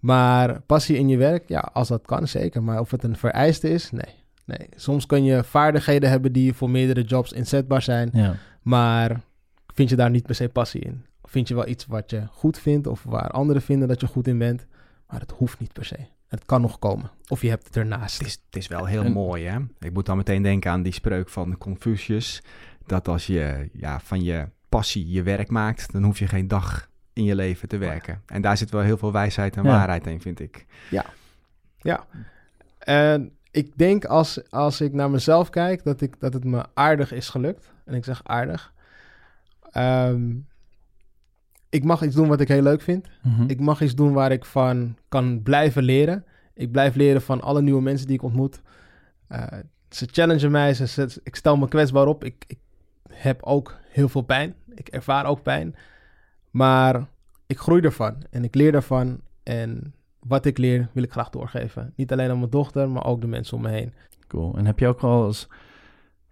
[0.00, 2.62] Maar passie in je werk, ja, als dat kan, zeker.
[2.62, 4.14] Maar of het een vereiste is, nee.
[4.44, 4.68] nee.
[4.76, 8.10] Soms kun je vaardigheden hebben die voor meerdere jobs inzetbaar zijn.
[8.12, 8.34] ja.
[8.62, 9.20] Maar
[9.74, 11.04] vind je daar niet per se passie in.
[11.22, 14.06] Of vind je wel iets wat je goed vindt of waar anderen vinden dat je
[14.06, 14.66] goed in bent.
[15.08, 15.96] Maar het hoeft niet per se.
[16.32, 17.10] Het kan nog komen.
[17.28, 18.18] Of je hebt het ernaast.
[18.18, 19.58] Het is, het is wel heel En- mooi, hè?
[19.80, 22.42] Ik moet dan meteen denken aan die spreuk van Confucius.
[22.86, 26.88] Dat als je ja, van je passie je werk maakt, dan hoef je geen dag
[27.12, 28.22] in je leven te werken.
[28.26, 29.68] En daar zit wel heel veel wijsheid en Ja.
[29.70, 30.66] waarheid in, vind ik.
[30.90, 32.06] Ja.
[32.78, 37.12] En ik denk als, als ik naar mezelf kijk, dat, ik, dat het me aardig
[37.12, 37.72] is gelukt.
[37.84, 38.72] En ik zeg aardig.
[39.70, 40.30] Ehm,
[41.72, 43.06] ik mag iets doen wat ik heel leuk vind.
[43.22, 43.42] Mhm.
[43.46, 46.24] Ik mag iets doen waar ik van kan blijven leren.
[46.54, 48.62] Ik blijf leren van alle nieuwe mensen die ik ontmoet.
[49.28, 49.46] Eh,
[49.88, 52.24] ze challengen mij, ze, ze- ik stel me kwetsbaar op.
[52.24, 52.58] Ik, ik
[53.08, 54.54] heb ook heel veel pijn.
[54.74, 55.74] Ik ervaar ook pijn.
[56.50, 57.06] Maar
[57.46, 59.20] ik groei ervan en ik leer ervan.
[59.42, 61.92] En wat ik leer wil ik graag doorgeven.
[61.96, 63.92] Niet alleen aan mijn dochter, maar ook de mensen om me heen.
[64.28, 64.56] Cool.
[64.56, 65.48] En heb je ook wel eens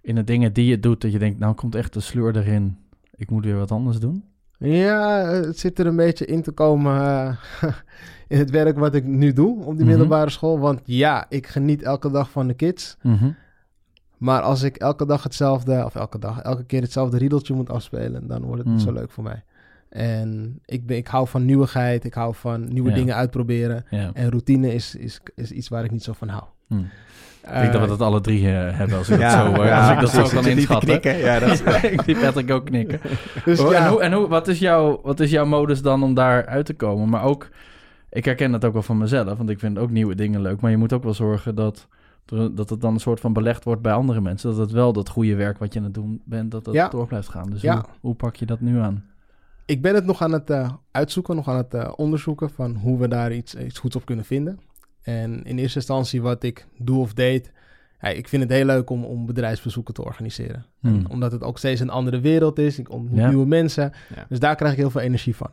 [0.01, 2.79] in de dingen die je doet, dat je denkt, nou komt echt de sleur erin.
[3.15, 4.25] Ik moet weer wat anders doen?
[4.69, 7.37] Ja, eh, het zit er een beetje in te komen eh,
[8.29, 9.87] in het werk wat ik nu doe op die Mhm.
[9.89, 10.59] middelbare school.
[10.59, 12.97] Want ja, ik geniet elke dag van de kids.
[13.03, 13.31] Mhm.
[14.19, 18.27] Maar als ik elke dag hetzelfde, of elke dag, elke keer hetzelfde riedeltje moet afspelen,
[18.27, 18.85] dan wordt het niet Mm.
[18.87, 19.45] zo leuk voor mij.
[19.89, 22.95] En ik, ben, ik hou van nieuwigheid, ik hou van nieuwe Ja.
[22.95, 23.85] dingen uitproberen.
[23.91, 24.11] Ja.
[24.15, 26.45] En routine is, is, is iets waar ik niet zo van hou.
[27.43, 29.67] Ik denk dat we dat alle drie eh, hebben als ik dat Ja, zo, eh,
[29.69, 30.89] ja, als ik dat zo kan inschatten.
[31.01, 31.17] knikken?
[31.17, 31.51] Ja, dat
[31.83, 33.01] ik zie Patrick ook knikken.
[33.45, 36.03] Dus Oh, ja, En, hoe, en hoe, wat, is jouw, wat is jouw modus dan
[36.03, 37.09] om daar uit te komen?
[37.09, 37.49] Maar ook,
[38.11, 40.61] ik herken dat ook wel van mezelf, want ik vind ook nieuwe dingen leuk.
[40.61, 41.87] Maar je moet ook wel zorgen dat,
[42.53, 44.51] dat het dan een soort van belegd wordt bij andere mensen.
[44.51, 46.89] Dat het wel dat goede werk wat je aan het doen bent, dat dat Ja.
[46.89, 47.51] door blijft gaan.
[47.51, 47.75] Dus Ja.
[47.75, 49.05] hoe, hoe pak je dat nu aan?
[49.67, 52.99] ik ben het nog aan het eh, uitzoeken, nog aan het eh, onderzoeken van hoe
[52.99, 54.59] we daar iets, iets goeds op kunnen vinden.
[55.03, 57.53] En in eerste instantie wat ik doe of deed,
[58.01, 60.65] ja, ik vind het heel leuk om, om bedrijfsbezoeken te organiseren.
[60.81, 60.95] Hmm.
[60.95, 63.29] En omdat het ook steeds een andere wereld is, ik ontmoet Ja.
[63.29, 64.25] nieuwe mensen, Ja.
[64.29, 65.51] dus daar krijg ik heel veel energie van.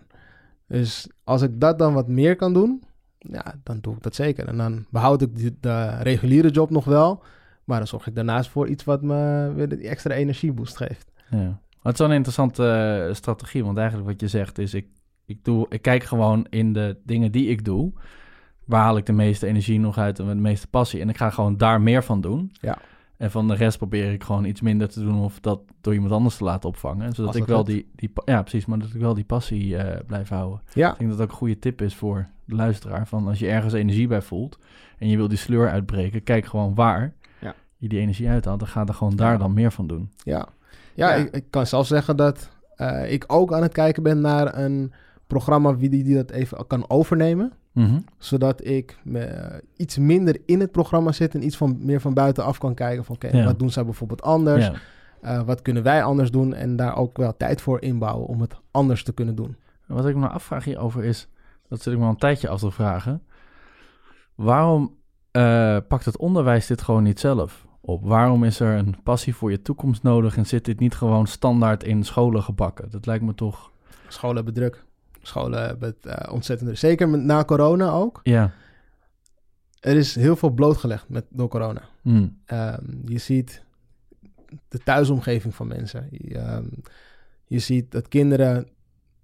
[0.67, 2.83] Dus als ik dat dan wat meer kan doen,
[3.17, 4.47] ja, dan doe ik dat zeker.
[4.47, 7.23] En dan behoud ik die, de reguliere job nog wel,
[7.63, 11.11] maar dan zorg ik daarnaast voor iets wat me weer die extra energieboost geeft.
[11.29, 11.37] Ja.
[11.37, 12.69] Maar het is wel een interessante
[13.07, 14.87] eh, strategie, want eigenlijk wat je zegt is, ik,
[15.25, 17.91] ik, doe, ik kijk gewoon in de dingen die ik doe,
[18.67, 21.01] waar haal ik de meeste energie nog uit en de meeste passie.
[21.01, 22.51] En ik ga gewoon daar meer van doen.
[22.61, 22.77] Ja.
[23.17, 26.11] En van de rest probeer ik gewoon iets minder te doen of dat door iemand
[26.11, 27.13] anders te laten opvangen.
[27.13, 30.29] Zodat ik wel die, die, ja precies, maar dat ik wel die passie eh, blijf
[30.29, 30.61] houden.
[30.73, 33.07] Ja, Ik denk dat dat ook een goede tip is voor de luisteraar.
[33.07, 34.59] Van als je ergens energie bij voelt
[34.97, 37.53] en je wil die sleur uitbreken, kijk gewoon waar Ja.
[37.77, 38.59] je die energie uithaalt.
[38.59, 40.11] Dan ga er gewoon daar dan meer van doen.
[40.17, 40.47] Ja,
[40.93, 41.13] ja, Ja.
[41.15, 44.93] Ik, ik kan zelf zeggen dat eh, ik ook aan het kijken ben naar een
[45.27, 47.51] programma wie die, die dat even kan overnemen.
[47.71, 47.99] Mhm.
[48.17, 52.57] Zodat ik me, iets minder in het programma zit en iets van, meer van buitenaf
[52.57, 53.45] kan kijken van oké, Ja.
[53.45, 54.65] wat doen zij bijvoorbeeld anders?
[54.65, 54.73] Ja.
[55.21, 56.53] Eh, wat kunnen wij anders doen?
[56.53, 59.55] En daar ook wel tijd voor inbouwen om het anders te kunnen doen.
[59.85, 61.27] Wat ik me nou afvraag hierover is,
[61.69, 63.21] dat zit ik me al een tijdje af te vragen.
[64.35, 64.95] Waarom
[65.31, 68.05] eh, pakt het onderwijs dit gewoon niet zelf op?
[68.05, 71.83] Waarom is er een passie voor je toekomst nodig en zit dit niet gewoon standaard
[71.83, 72.89] in scholen gebakken?
[72.91, 73.71] Dat lijkt me toch...
[74.07, 74.85] Scholen hebben druk.
[75.27, 76.79] Scholen hebben het eh, ontzettend.
[76.79, 78.19] Zeker met, na corona ook.
[78.23, 78.51] Ja.
[79.79, 81.81] Er is heel veel blootgelegd met, door corona.
[82.01, 82.27] Hm.
[82.45, 83.63] Ehm, je ziet
[84.67, 86.07] de thuisomgeving van mensen.
[86.11, 86.65] Je, ehm,
[87.45, 88.67] je ziet dat kinderen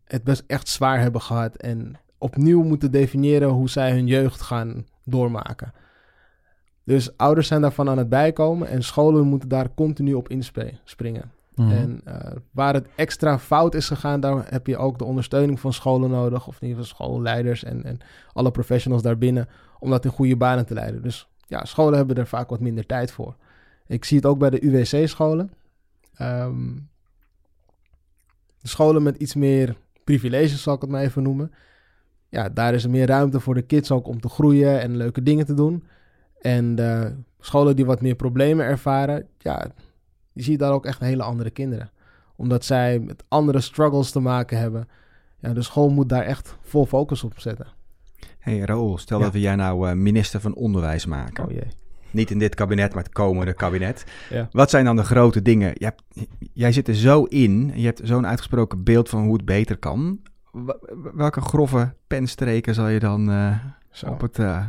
[0.03, 4.85] het best echt zwaar hebben gehad en opnieuw moeten definiëren hoe zij hun jeugd gaan
[5.03, 5.73] doormaken.
[6.83, 11.31] Dus ouders zijn daarvan aan het bijkomen en scholen moeten daar continu op inspringen.
[11.55, 11.71] Mhm.
[11.71, 15.73] En eh, waar het extra fout is gegaan, daar heb je ook de ondersteuning van
[15.73, 17.99] scholen nodig, of in ieder geval schoolleiders en, en
[18.33, 19.49] alle professionals daarbinnen,
[19.79, 21.01] om dat in goede banen te leiden.
[21.01, 23.35] Dus ja, scholen hebben er vaak wat minder tijd voor.
[23.87, 25.51] Ik zie het ook bij de UWC-scholen.
[26.13, 26.73] Ehm,
[28.59, 31.51] de scholen met iets meer privileges, zal ik het maar even noemen.
[32.29, 35.23] Ja, daar is er meer ruimte voor de kids ook om te groeien en leuke
[35.23, 35.83] dingen te doen.
[36.41, 36.75] En
[37.39, 39.71] scholen die wat meer problemen ervaren, ja,
[40.33, 41.91] je ziet daar ook echt hele andere kinderen.
[42.35, 44.87] Omdat zij met andere struggles te maken hebben.
[45.39, 47.67] Ja, de school moet daar echt vol focus op zetten.
[48.39, 49.23] hey, Raoul, stel Ja.
[49.23, 51.43] dat we jij nou eh, minister van Onderwijs maken.
[51.45, 51.67] Oh jee.
[52.11, 54.05] Niet in dit kabinet, maar het komende kabinet.
[54.29, 54.47] Ja.
[54.51, 55.71] Wat zijn dan de grote dingen?
[55.73, 57.71] Jij, hebt- jij zit er zo in.
[57.75, 60.19] Je hebt zo'n uitgesproken beeld van hoe het beter kan.
[61.13, 63.57] Welke grove penstreken zal je dan eh,
[63.91, 64.07] Zo.
[64.09, 64.39] op het...
[64.39, 64.65] eh,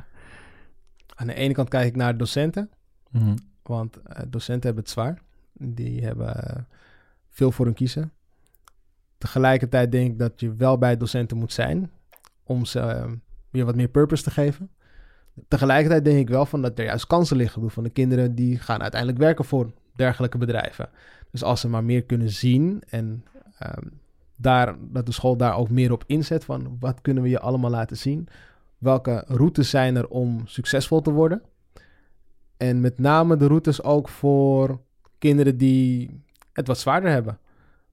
[1.14, 2.70] Aan de ene kant kijk ik naar docenten.
[3.10, 3.36] Mhm.
[3.62, 3.98] Want
[4.28, 5.18] docenten hebben het zwaar.
[5.58, 6.62] Die hebben eh,
[7.28, 8.12] veel voor hun kiezen.
[9.18, 11.90] Tegelijkertijd denk ik dat je wel bij docenten moet zijn.
[12.42, 13.12] Om ze eh,
[13.50, 14.70] weer wat meer purpose te geven.
[15.48, 17.70] Tegelijkertijd denk ik wel van dat er juist kansen liggen.
[17.70, 20.88] Van de kinderen die gaan uiteindelijk werken voor dergelijke bedrijven.
[21.30, 23.24] Dus als ze maar meer kunnen zien en
[23.58, 23.86] ehm,
[24.36, 27.70] daar, dat de school daar ook meer op inzet van wat kunnen we je allemaal
[27.70, 28.28] laten zien.
[28.78, 31.42] Welke routes zijn er om succesvol te worden.
[32.56, 34.80] En met name de routes ook voor
[35.28, 36.20] kinderen die
[36.52, 37.38] het wat zwaarder hebben.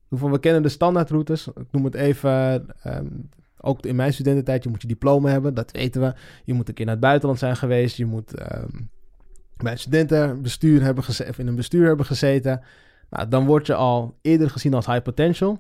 [0.08, 1.48] We kennen de standaardroutes.
[1.48, 2.66] Ik noem het even.
[2.84, 3.06] ehm,
[3.64, 6.14] ook in mijn studententijd, je moet je diploma hebben, dat weten we.
[6.44, 7.98] Je moet een keer naar het buitenland zijn geweest.
[7.98, 8.70] Je moet ehm,
[9.58, 12.62] bij een studentenbestuur hebben gezeten, of in een bestuur hebben gezeten.
[13.10, 15.60] Nou, dan word je al eerder gezien als high potential.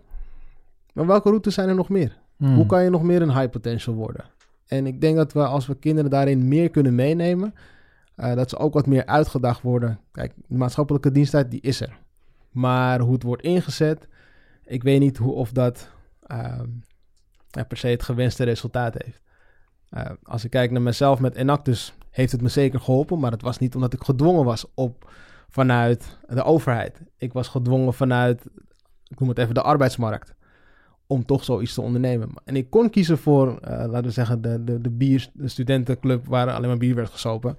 [0.93, 2.17] Maar welke routes zijn er nog meer?
[2.37, 2.55] Hmm.
[2.55, 4.25] Hoe kan je nog meer een high potential worden?
[4.67, 7.53] En ik denk dat we als we kinderen daarin meer kunnen meenemen,
[8.21, 9.99] eh, dat ze ook wat meer uitgedacht worden.
[10.11, 11.99] Kijk, de maatschappelijke diensttijd die is er.
[12.51, 14.07] Maar hoe het wordt ingezet,
[14.63, 15.89] ik weet niet hoe of dat
[16.27, 16.67] ehm,
[17.67, 19.21] per se het gewenste resultaat heeft.
[19.89, 23.41] Eh, als ik kijk naar mezelf met Enactus, heeft het me zeker geholpen, maar het
[23.41, 25.11] was niet omdat ik gedwongen was op
[25.49, 27.01] vanuit de overheid.
[27.17, 28.45] Ik was gedwongen vanuit,
[29.07, 30.35] ik noem het even de arbeidsmarkt,
[31.07, 32.29] om toch zoiets te ondernemen.
[32.43, 36.27] En ik kon kiezen voor, eh, laten we zeggen, de, de, de bier, de studentenclub
[36.27, 37.57] waar alleen maar bier werd gesopen.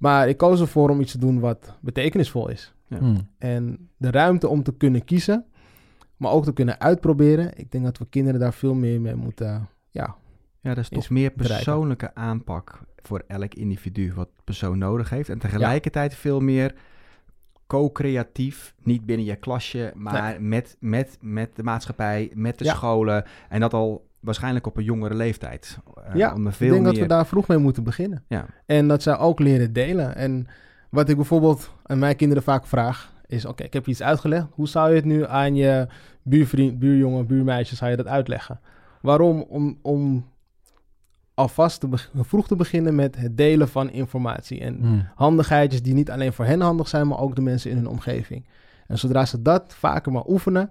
[0.00, 2.74] Maar ik koos ervoor om iets te doen wat betekenisvol is.
[2.88, 3.28] Hmm.
[3.38, 5.44] En de ruimte om te kunnen kiezen,
[6.16, 7.58] maar ook te kunnen uitproberen.
[7.58, 9.68] Ik denk dat we kinderen daar veel meer mee moeten.
[9.90, 10.14] Ja,
[10.60, 11.64] Ja, dat is toch is meer bereiken.
[11.64, 15.28] persoonlijke aanpak voor elk individu wat persoon nodig heeft.
[15.28, 16.74] En tegelijkertijd veel meer
[17.66, 22.74] co-creatief, niet binnen je klasje, maar met, met, met de maatschappij, met de Ja.
[22.74, 23.24] scholen.
[23.48, 25.78] En dat al waarschijnlijk op een jongere leeftijd.
[26.04, 26.92] Eh, ja om er ik veel denk meer...
[26.92, 28.24] dat we daar vroeg mee moeten beginnen.
[28.28, 28.46] Ja.
[28.66, 30.14] En dat zij ook leren delen.
[30.16, 30.46] En
[30.90, 34.46] wat ik bijvoorbeeld aan mijn kinderen vaak vraag, is: Oké, ik heb je iets uitgelegd.
[34.50, 35.86] Hoe zou je het nu aan je
[36.22, 38.60] buurvriend, buurjongen, buurmeisjes, zou je dat uitleggen?
[39.00, 39.42] Waarom?
[39.48, 40.28] Om, om
[41.34, 44.60] alvast te vroeg te beginnen met het delen van informatie.
[44.60, 45.08] En Hmm.
[45.14, 48.46] handigheidjes die niet alleen voor hen handig zijn, maar ook de mensen in hun omgeving.
[48.86, 50.70] En zodra ze dat vaker maar oefenen,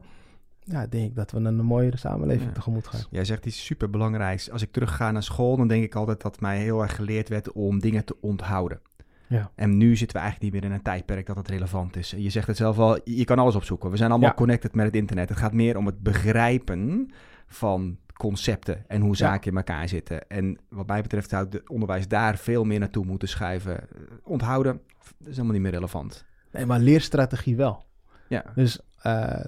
[0.72, 2.53] ja, denk ik dat we naar een mooiere samenleving Ja.
[2.53, 3.01] tegemoet gaan.
[3.09, 4.51] Jij zegt iets superbelangrijks.
[4.51, 7.51] Als ik terugga naar school, dan denk ik altijd dat mij heel erg geleerd werd
[7.51, 8.80] om dingen te onthouden.
[9.28, 9.51] Ja.
[9.55, 12.13] En nu zitten we eigenlijk niet meer in een tijdperk dat het relevant is.
[12.17, 13.89] Je zegt het zelf al, je kan alles opzoeken.
[13.91, 14.36] We zijn allemaal Ja.
[14.36, 15.30] connected met het internet.
[15.30, 17.11] Het gaat meer om het begrijpen
[17.47, 20.28] van concepten en hoe zaken in elkaar zitten.
[20.28, 23.80] En wat mij betreft zou het onderwijs daar veel meer naartoe moeten schuiven.
[23.82, 23.88] Eh,
[24.24, 24.82] Onthouden,
[25.17, 26.26] dat is helemaal niet meer relevant.
[26.51, 27.86] Nee, maar leerstrategie wel.
[28.28, 29.39] Ja, Dus eh,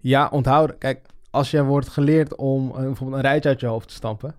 [0.00, 0.78] ja, onthouden.
[0.78, 4.34] Kijk, als je wordt geleerd om eh, bijvoorbeeld een rijtje uit je hoofd te stampen,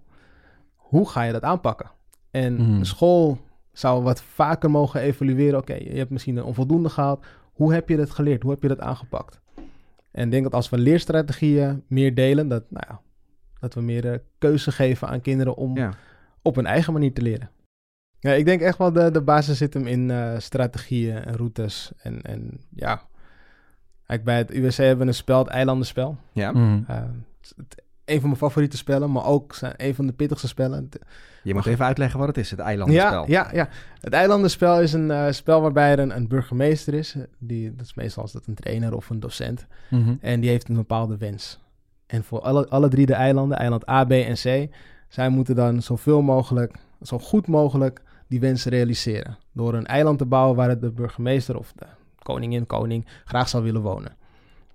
[0.76, 1.91] hoe ga je dat aanpakken?
[2.32, 3.38] En de school
[3.72, 5.59] zou wat vaker mogen evalueren.
[5.59, 7.26] Oké, je hebt misschien een onvoldoende gehaald.
[7.53, 8.41] Hoe heb je dat geleerd?
[8.41, 9.41] Hoe heb je dat aangepakt?
[10.12, 13.01] En ik denk dat als we leerstrategieën meer delen, dat, nou ja,
[13.59, 15.93] dat we meer eh, keuze geven aan kinderen om ja.
[16.41, 17.49] op hun eigen manier te leren.
[18.20, 21.91] Ja, ik denk echt wel de, de basis zit hem in eh, strategieën en routes.
[21.97, 23.01] En, en ja,
[24.12, 26.18] Kijk, bij het UWC hebben we een spel, het eilandenspel.
[26.32, 26.53] ja.
[26.53, 26.95] Eh,
[27.41, 30.78] het het- een van mijn favoriete spellen, maar ook zijn een van de pittigste spellen.
[30.91, 30.99] Het-
[31.43, 33.24] Je moet even uitleggen wat het is, het eilandenspel.
[33.28, 33.68] Ja, ja, ja.
[33.99, 37.16] Het eilandenspel is een eh, spel waarbij er een, een burgemeester is.
[37.38, 39.66] Die, dat is meestal is dat een trainer of een docent.
[39.89, 40.14] Mhm.
[40.22, 41.59] En die heeft een bepaalde wens.
[42.07, 44.68] En voor alle, alle drie de eilanden, eiland A, B en C,
[45.07, 49.38] zij moeten dan zoveel mogelijk, zo goed mogelijk die wensen realiseren.
[49.51, 51.86] Door een eiland te bouwen waar de burgemeester of de
[52.24, 54.15] koningin, koning graag zou willen wonen.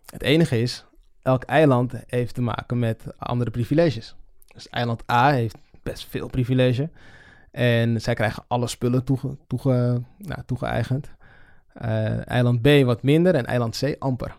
[0.06, 0.84] Het enige is,
[1.22, 4.14] elk eiland heeft te maken met andere privileges.
[4.54, 6.90] Dus eiland A heeft best veel privilege.
[7.50, 11.10] En zij krijgen alle spullen toege, toege, nou, toegeëigend.
[11.72, 14.36] Eh, eiland B wat minder en eiland C amper.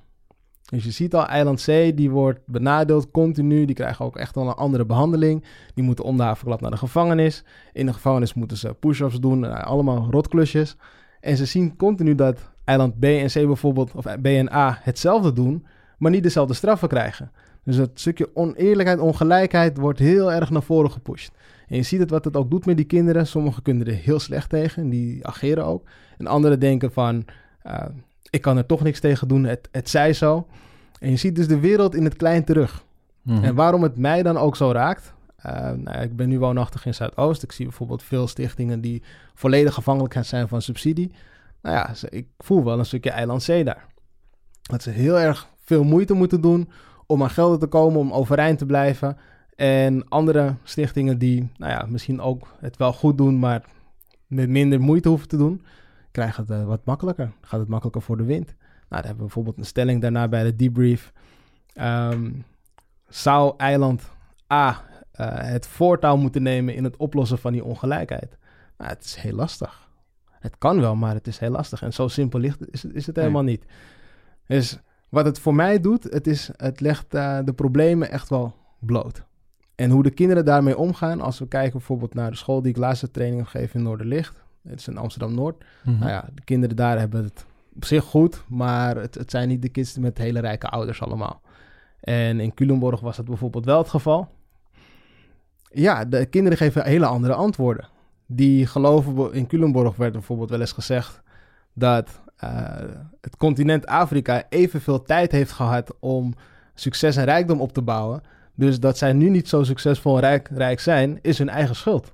[0.70, 1.66] Dus je ziet al, eiland C
[1.98, 3.66] die wordt benadeeld continu.
[3.66, 5.44] Die krijgen ook echt wel een andere behandeling.
[5.74, 7.44] Die moeten om de havenklap naar de gevangenis.
[7.74, 9.40] In de gevangenis moeten ze push-ups doen.
[9.40, 10.76] nou, allemaal rotklusjes.
[11.20, 15.34] En ze zien continu dat eiland B en C bijvoorbeeld, of B en A, hetzelfde
[15.34, 15.66] doen,
[15.98, 17.32] maar niet dezelfde straffen krijgen.
[17.64, 21.32] Dus dat stukje oneerlijkheid, ongelijkheid wordt heel erg naar voren gepusht.
[21.68, 23.28] En je ziet het wat het ook doet met die kinderen.
[23.28, 25.88] Sommigen kunnen er heel slecht tegen en die ageren ook.
[26.18, 27.26] En anderen denken van,
[27.62, 27.86] eh,
[28.30, 30.48] ik kan er toch niks tegen doen, het, het zij zo.
[31.00, 32.84] En je ziet dus de wereld in het klein terug.
[33.22, 33.44] Mhm.
[33.44, 35.14] En waarom het mij dan ook zo raakt.
[35.38, 37.44] eh, nou, ik ben nu woonachtig in Zuidoost.
[37.44, 39.04] Ik zie bijvoorbeeld veel stichtingen die
[39.34, 41.12] volledig afhankelijk zijn van subsidie.
[41.62, 43.86] Nou ja, ik voel wel een stukje eiland zee daar.
[44.62, 46.70] Dat ze heel erg veel moeite moeten doen
[47.06, 49.18] om aan gelden te komen, om overeind te blijven.
[49.56, 53.64] En andere stichtingen die, nou ja, misschien ook het wel goed doen, maar
[54.28, 55.62] met minder moeite hoeven te doen,
[56.12, 57.32] krijgen het eh, wat makkelijker.
[57.42, 58.46] Gaat het makkelijker voor de wind.
[58.46, 58.56] Nou,
[58.88, 61.14] daar hebben we bijvoorbeeld een stelling daarna bij de debrief.
[61.74, 62.32] Ehm,
[63.08, 64.10] zou eiland
[64.54, 68.38] A eh, het voortouw moeten nemen in het oplossen van die ongelijkheid?
[68.78, 69.87] Nou, het is heel lastig.
[70.40, 71.82] Het kan wel, maar het is heel lastig.
[71.82, 73.66] En zo simpel ligt, is, het- is het helemaal niet.
[74.48, 74.80] Dus
[75.10, 79.24] wat het voor mij doet, het, is, het legt eh, de problemen echt wel bloot.
[79.76, 82.78] En hoe de kinderen daarmee omgaan, als we kijken bijvoorbeeld naar de school die ik
[82.78, 84.36] laatste training gegeven in Noorderlicht.
[84.68, 85.64] Het is in Amsterdam-Noord.
[85.84, 86.00] Mhm.
[86.00, 89.62] Nou ja, de kinderen daar hebben het op zich goed, maar het, het zijn niet
[89.62, 91.42] de kids met hele rijke ouders allemaal.
[92.00, 94.30] En in Culemborg was dat bijvoorbeeld wel het geval.
[95.72, 97.88] Ja, de kinderen geven hele andere antwoorden.
[98.28, 101.22] Die geloven, in Culemborg werd bijvoorbeeld wel eens gezegd
[101.74, 102.50] dat eh,
[103.22, 106.34] het continent Afrika evenveel tijd heeft gehad om
[106.74, 108.22] succes en rijkdom op te bouwen.
[108.56, 112.14] Dus dat zij nu niet zo succesvol en rijk, rijk zijn, is hun eigen schuld.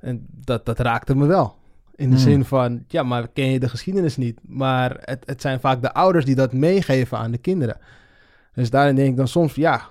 [0.00, 1.56] En dat, dat raakte me wel.
[1.94, 2.24] In de Hmm.
[2.24, 4.40] zin van, ja, maar ken je de geschiedenis niet?
[4.42, 7.76] Maar het, het zijn vaak de ouders die dat meegeven aan de kinderen.
[8.54, 9.82] Dus daarin denk ik dan soms, ja,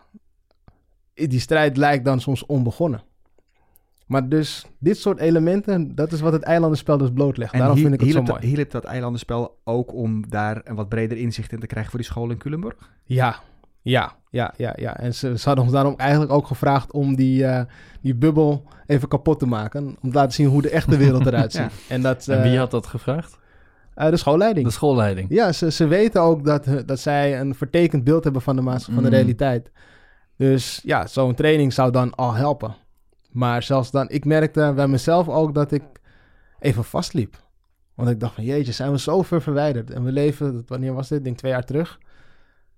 [1.14, 3.02] die strijd lijkt dan soms onbegonnen.
[4.08, 7.54] Maar dus dit soort elementen, dat is wat het eilandenspel dus blootlegt.
[7.54, 8.34] En Daarom hier, vind ik het zo mooi.
[8.42, 12.00] dat, hielp dat eilandenspel ook om daar een wat breder inzicht in te krijgen voor
[12.00, 12.76] die school in Culemborg?
[13.04, 13.36] Ja,
[13.82, 14.98] ja, ja, ja, ja.
[14.98, 17.66] En ze, ze hadden ons daarom eigenlijk ook gevraagd om die, eh,
[18.02, 19.86] die bubbel even kapot te maken.
[20.02, 21.62] Om te laten zien hoe de echte wereld eruit ziet.
[21.62, 21.70] Ja.
[21.96, 23.38] En dat En wie eh, had dat gevraagd?
[23.94, 24.66] eh, de schoolleiding.
[24.66, 25.30] De schoolleiding.
[25.30, 28.86] Ja, ze, ze weten ook dat, dat zij een vertekend beeld hebben van de, maats-
[28.86, 29.08] van de Mm.
[29.08, 29.72] realiteit.
[30.38, 32.76] Dus ja, zo'n training zou dan al helpen.
[33.30, 35.84] Maar zelfs dan, ik merkte bij mezelf ook dat ik
[36.60, 37.46] even vastliep.
[37.96, 39.92] Want ik dacht van, jeetje, zijn we zo ver verwijderd.
[39.92, 41.18] En we leven, wanneer was dit?
[41.18, 41.98] Ik denk twee jaar terug.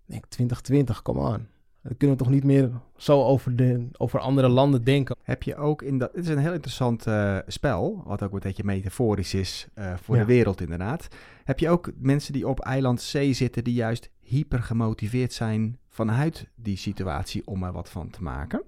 [0.06, 1.48] Ik denk 2020, come on.
[1.84, 5.16] Dan kunnen we toch niet meer zo over, de, over andere landen denken.
[5.24, 6.12] Heb je ook in dat...
[6.14, 10.16] Het is een heel interessant eh, spel, wat ook een beetje metaforisch is eh, voor
[10.16, 10.22] Ja.
[10.22, 11.08] de wereld inderdaad.
[11.44, 16.48] Heb je ook mensen die op eiland C zitten die juist hyper gemotiveerd zijn vanuit
[16.56, 18.62] die situatie om er wat van te maken?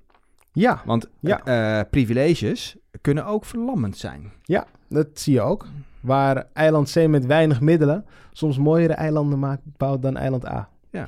[0.54, 1.44] Ja, Want Ja.
[1.44, 4.32] eh, privileges kunnen ook verlammend zijn.
[4.90, 5.68] dat zie je ook.
[6.00, 10.70] Waar eiland C met weinig middelen soms mooiere eilanden maakt, bouwt dan eiland A.
[10.90, 11.08] Ja.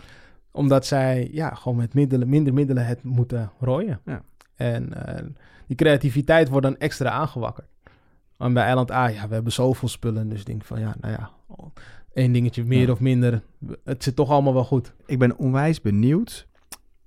[0.52, 4.00] Omdat zij ja, gewoon met middelen, minder middelen het moeten rooien.
[4.06, 4.22] Ja.
[4.56, 5.26] En eh,
[5.68, 7.68] die creativiteit wordt dan extra aangewakkerd.
[8.38, 10.30] En bij eiland A, ja, we hebben zoveel spullen.
[10.30, 11.30] Dus ik denk van, ja, nou ja,
[12.14, 12.91] één dingetje meer Ja.
[12.91, 13.41] of minder.
[13.84, 14.94] Het zit toch allemaal wel goed.
[15.06, 16.48] Ik ben onwijs benieuwd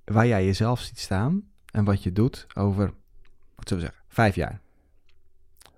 [0.04, 1.42] waar jij jezelf ziet staan
[1.76, 2.84] en wat je doet over,
[3.54, 4.60] wat zullen we zeggen, vijf jaar.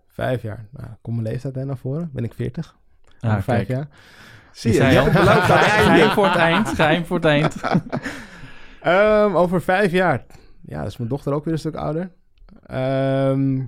[0.06, 0.68] Vijf jaar.
[0.70, 2.10] Nou, kom mijn leeftijd hè, naar voren.
[2.12, 2.76] Ben ik 40.
[3.20, 3.78] Ah, Over vijf kijk.
[3.78, 3.88] jaar.
[4.52, 6.68] Zie je, je Geheim voor het eind.
[6.68, 7.56] Geheim voor het eind.
[8.80, 10.26] Ehm, over vijf jaar.
[10.62, 12.12] Ja, dat is mijn dochter ook weer een stuk ouder.
[12.62, 13.60] Ehm,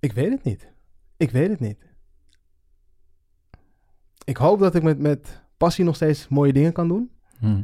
[0.00, 0.68] ik weet het niet.
[1.16, 1.78] Ik weet het niet.
[4.24, 7.10] Ik hoop dat ik met, met passie nog steeds mooie dingen kan doen.
[7.38, 7.62] Hm.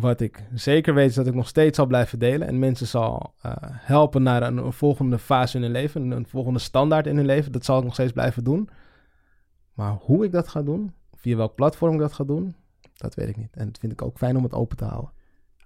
[0.00, 2.48] Wat ik zeker weet is dat ik nog steeds zal blijven delen.
[2.48, 6.02] En mensen zal eh, helpen naar een, een volgende fase in hun leven.
[6.02, 7.52] Een, een volgende standaard in hun leven.
[7.52, 8.68] Dat zal ik nog steeds blijven doen.
[9.72, 12.54] Maar hoe ik dat ga doen, via welk platform ik dat ga doen,
[12.96, 13.56] dat weet ik niet.
[13.56, 15.10] En dat vind ik ook fijn om het open te houden.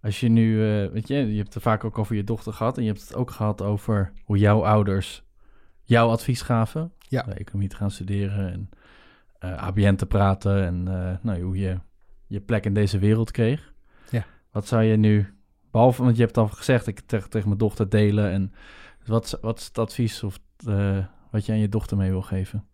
[0.01, 2.77] Als je nu, eh, weet je, je hebt het vaak ook over je dochter gehad.
[2.77, 5.25] En je hebt het ook gehad over hoe jouw ouders
[5.83, 6.93] jouw advies gaven.
[6.99, 7.25] Ja.
[7.27, 8.69] Om economie te gaan studeren en
[9.39, 10.65] eh ABN te praten.
[10.65, 10.83] En
[11.23, 11.79] nou, hoe je
[12.27, 13.72] je plek in deze wereld kreeg.
[14.53, 15.35] Wat zou je nu,
[15.71, 18.31] behalve, want je hebt al gezegd, ik tegen, tegen mijn dochter delen.
[18.31, 18.53] En
[19.07, 22.67] wat, wat is het advies of eh, wat je aan je dochter mee wil geven?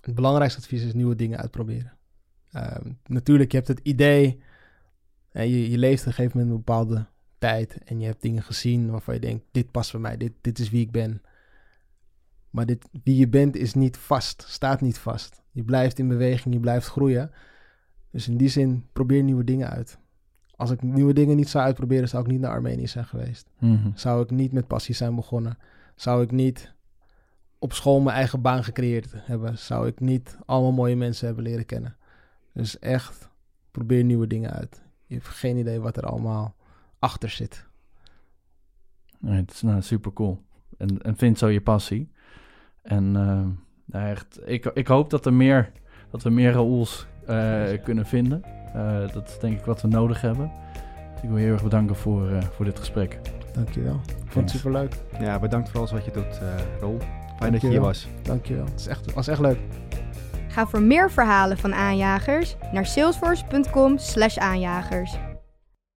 [0.00, 1.92] Het belangrijkste advies is nieuwe dingen uitproberen.
[2.50, 4.42] Ehm, natuurlijk, je hebt het idee,
[5.32, 7.06] je leeft op een gegeven moment een bepaalde
[7.38, 10.58] tijd en je hebt dingen gezien waarvan je denkt, dit past bij mij, dit, dit
[10.58, 11.22] is wie ik ben.
[12.50, 15.42] Maar dit, wie je bent is niet vast, staat niet vast.
[15.50, 17.30] Je blijft in beweging, je blijft groeien.
[18.10, 19.98] Dus in die zin, probeer nieuwe dingen uit.
[20.56, 23.50] Als ik nieuwe dingen niet zou uitproberen, zou ik niet naar Armenië zijn geweest.
[23.58, 23.90] Mhm.
[23.94, 25.58] Zou ik niet met passie zijn begonnen?
[25.94, 26.74] Zou ik niet
[27.58, 29.58] op school mijn eigen baan gecreëerd hebben?
[29.58, 31.96] Zou ik niet allemaal mooie mensen hebben leren kennen?
[32.52, 33.28] Dus echt,
[33.70, 34.82] probeer nieuwe dingen uit.
[35.06, 36.54] Je hebt geen idee wat er allemaal
[36.98, 37.66] achter zit.
[39.18, 40.42] Nee, het is nou, super cool.
[40.78, 42.10] En, en vind zo je passie.
[42.82, 43.46] En eh,
[43.84, 45.72] nou echt, ik, ik hoop dat, er meer,
[46.10, 47.06] dat we meer Raoul's
[47.84, 48.42] kunnen vinden.
[48.74, 50.50] Eh, dat is denk ik wat we nodig hebben.
[51.14, 53.18] Dus ik wil je heel erg bedanken voor, eh, voor dit gesprek.
[53.52, 54.00] Dankjewel.
[54.06, 54.94] Ik vond het superleuk.
[55.20, 56.46] Ja, bedankt voor alles wat je doet, eh
[56.80, 56.98] Rol.
[57.38, 58.08] Fijn dat je hier was.
[58.22, 58.64] Dankjewel.
[58.64, 59.58] Het is echt, was echt leuk.
[60.48, 65.16] Ga voor meer verhalen van aanjagers naar salesforce.com/aanjagers.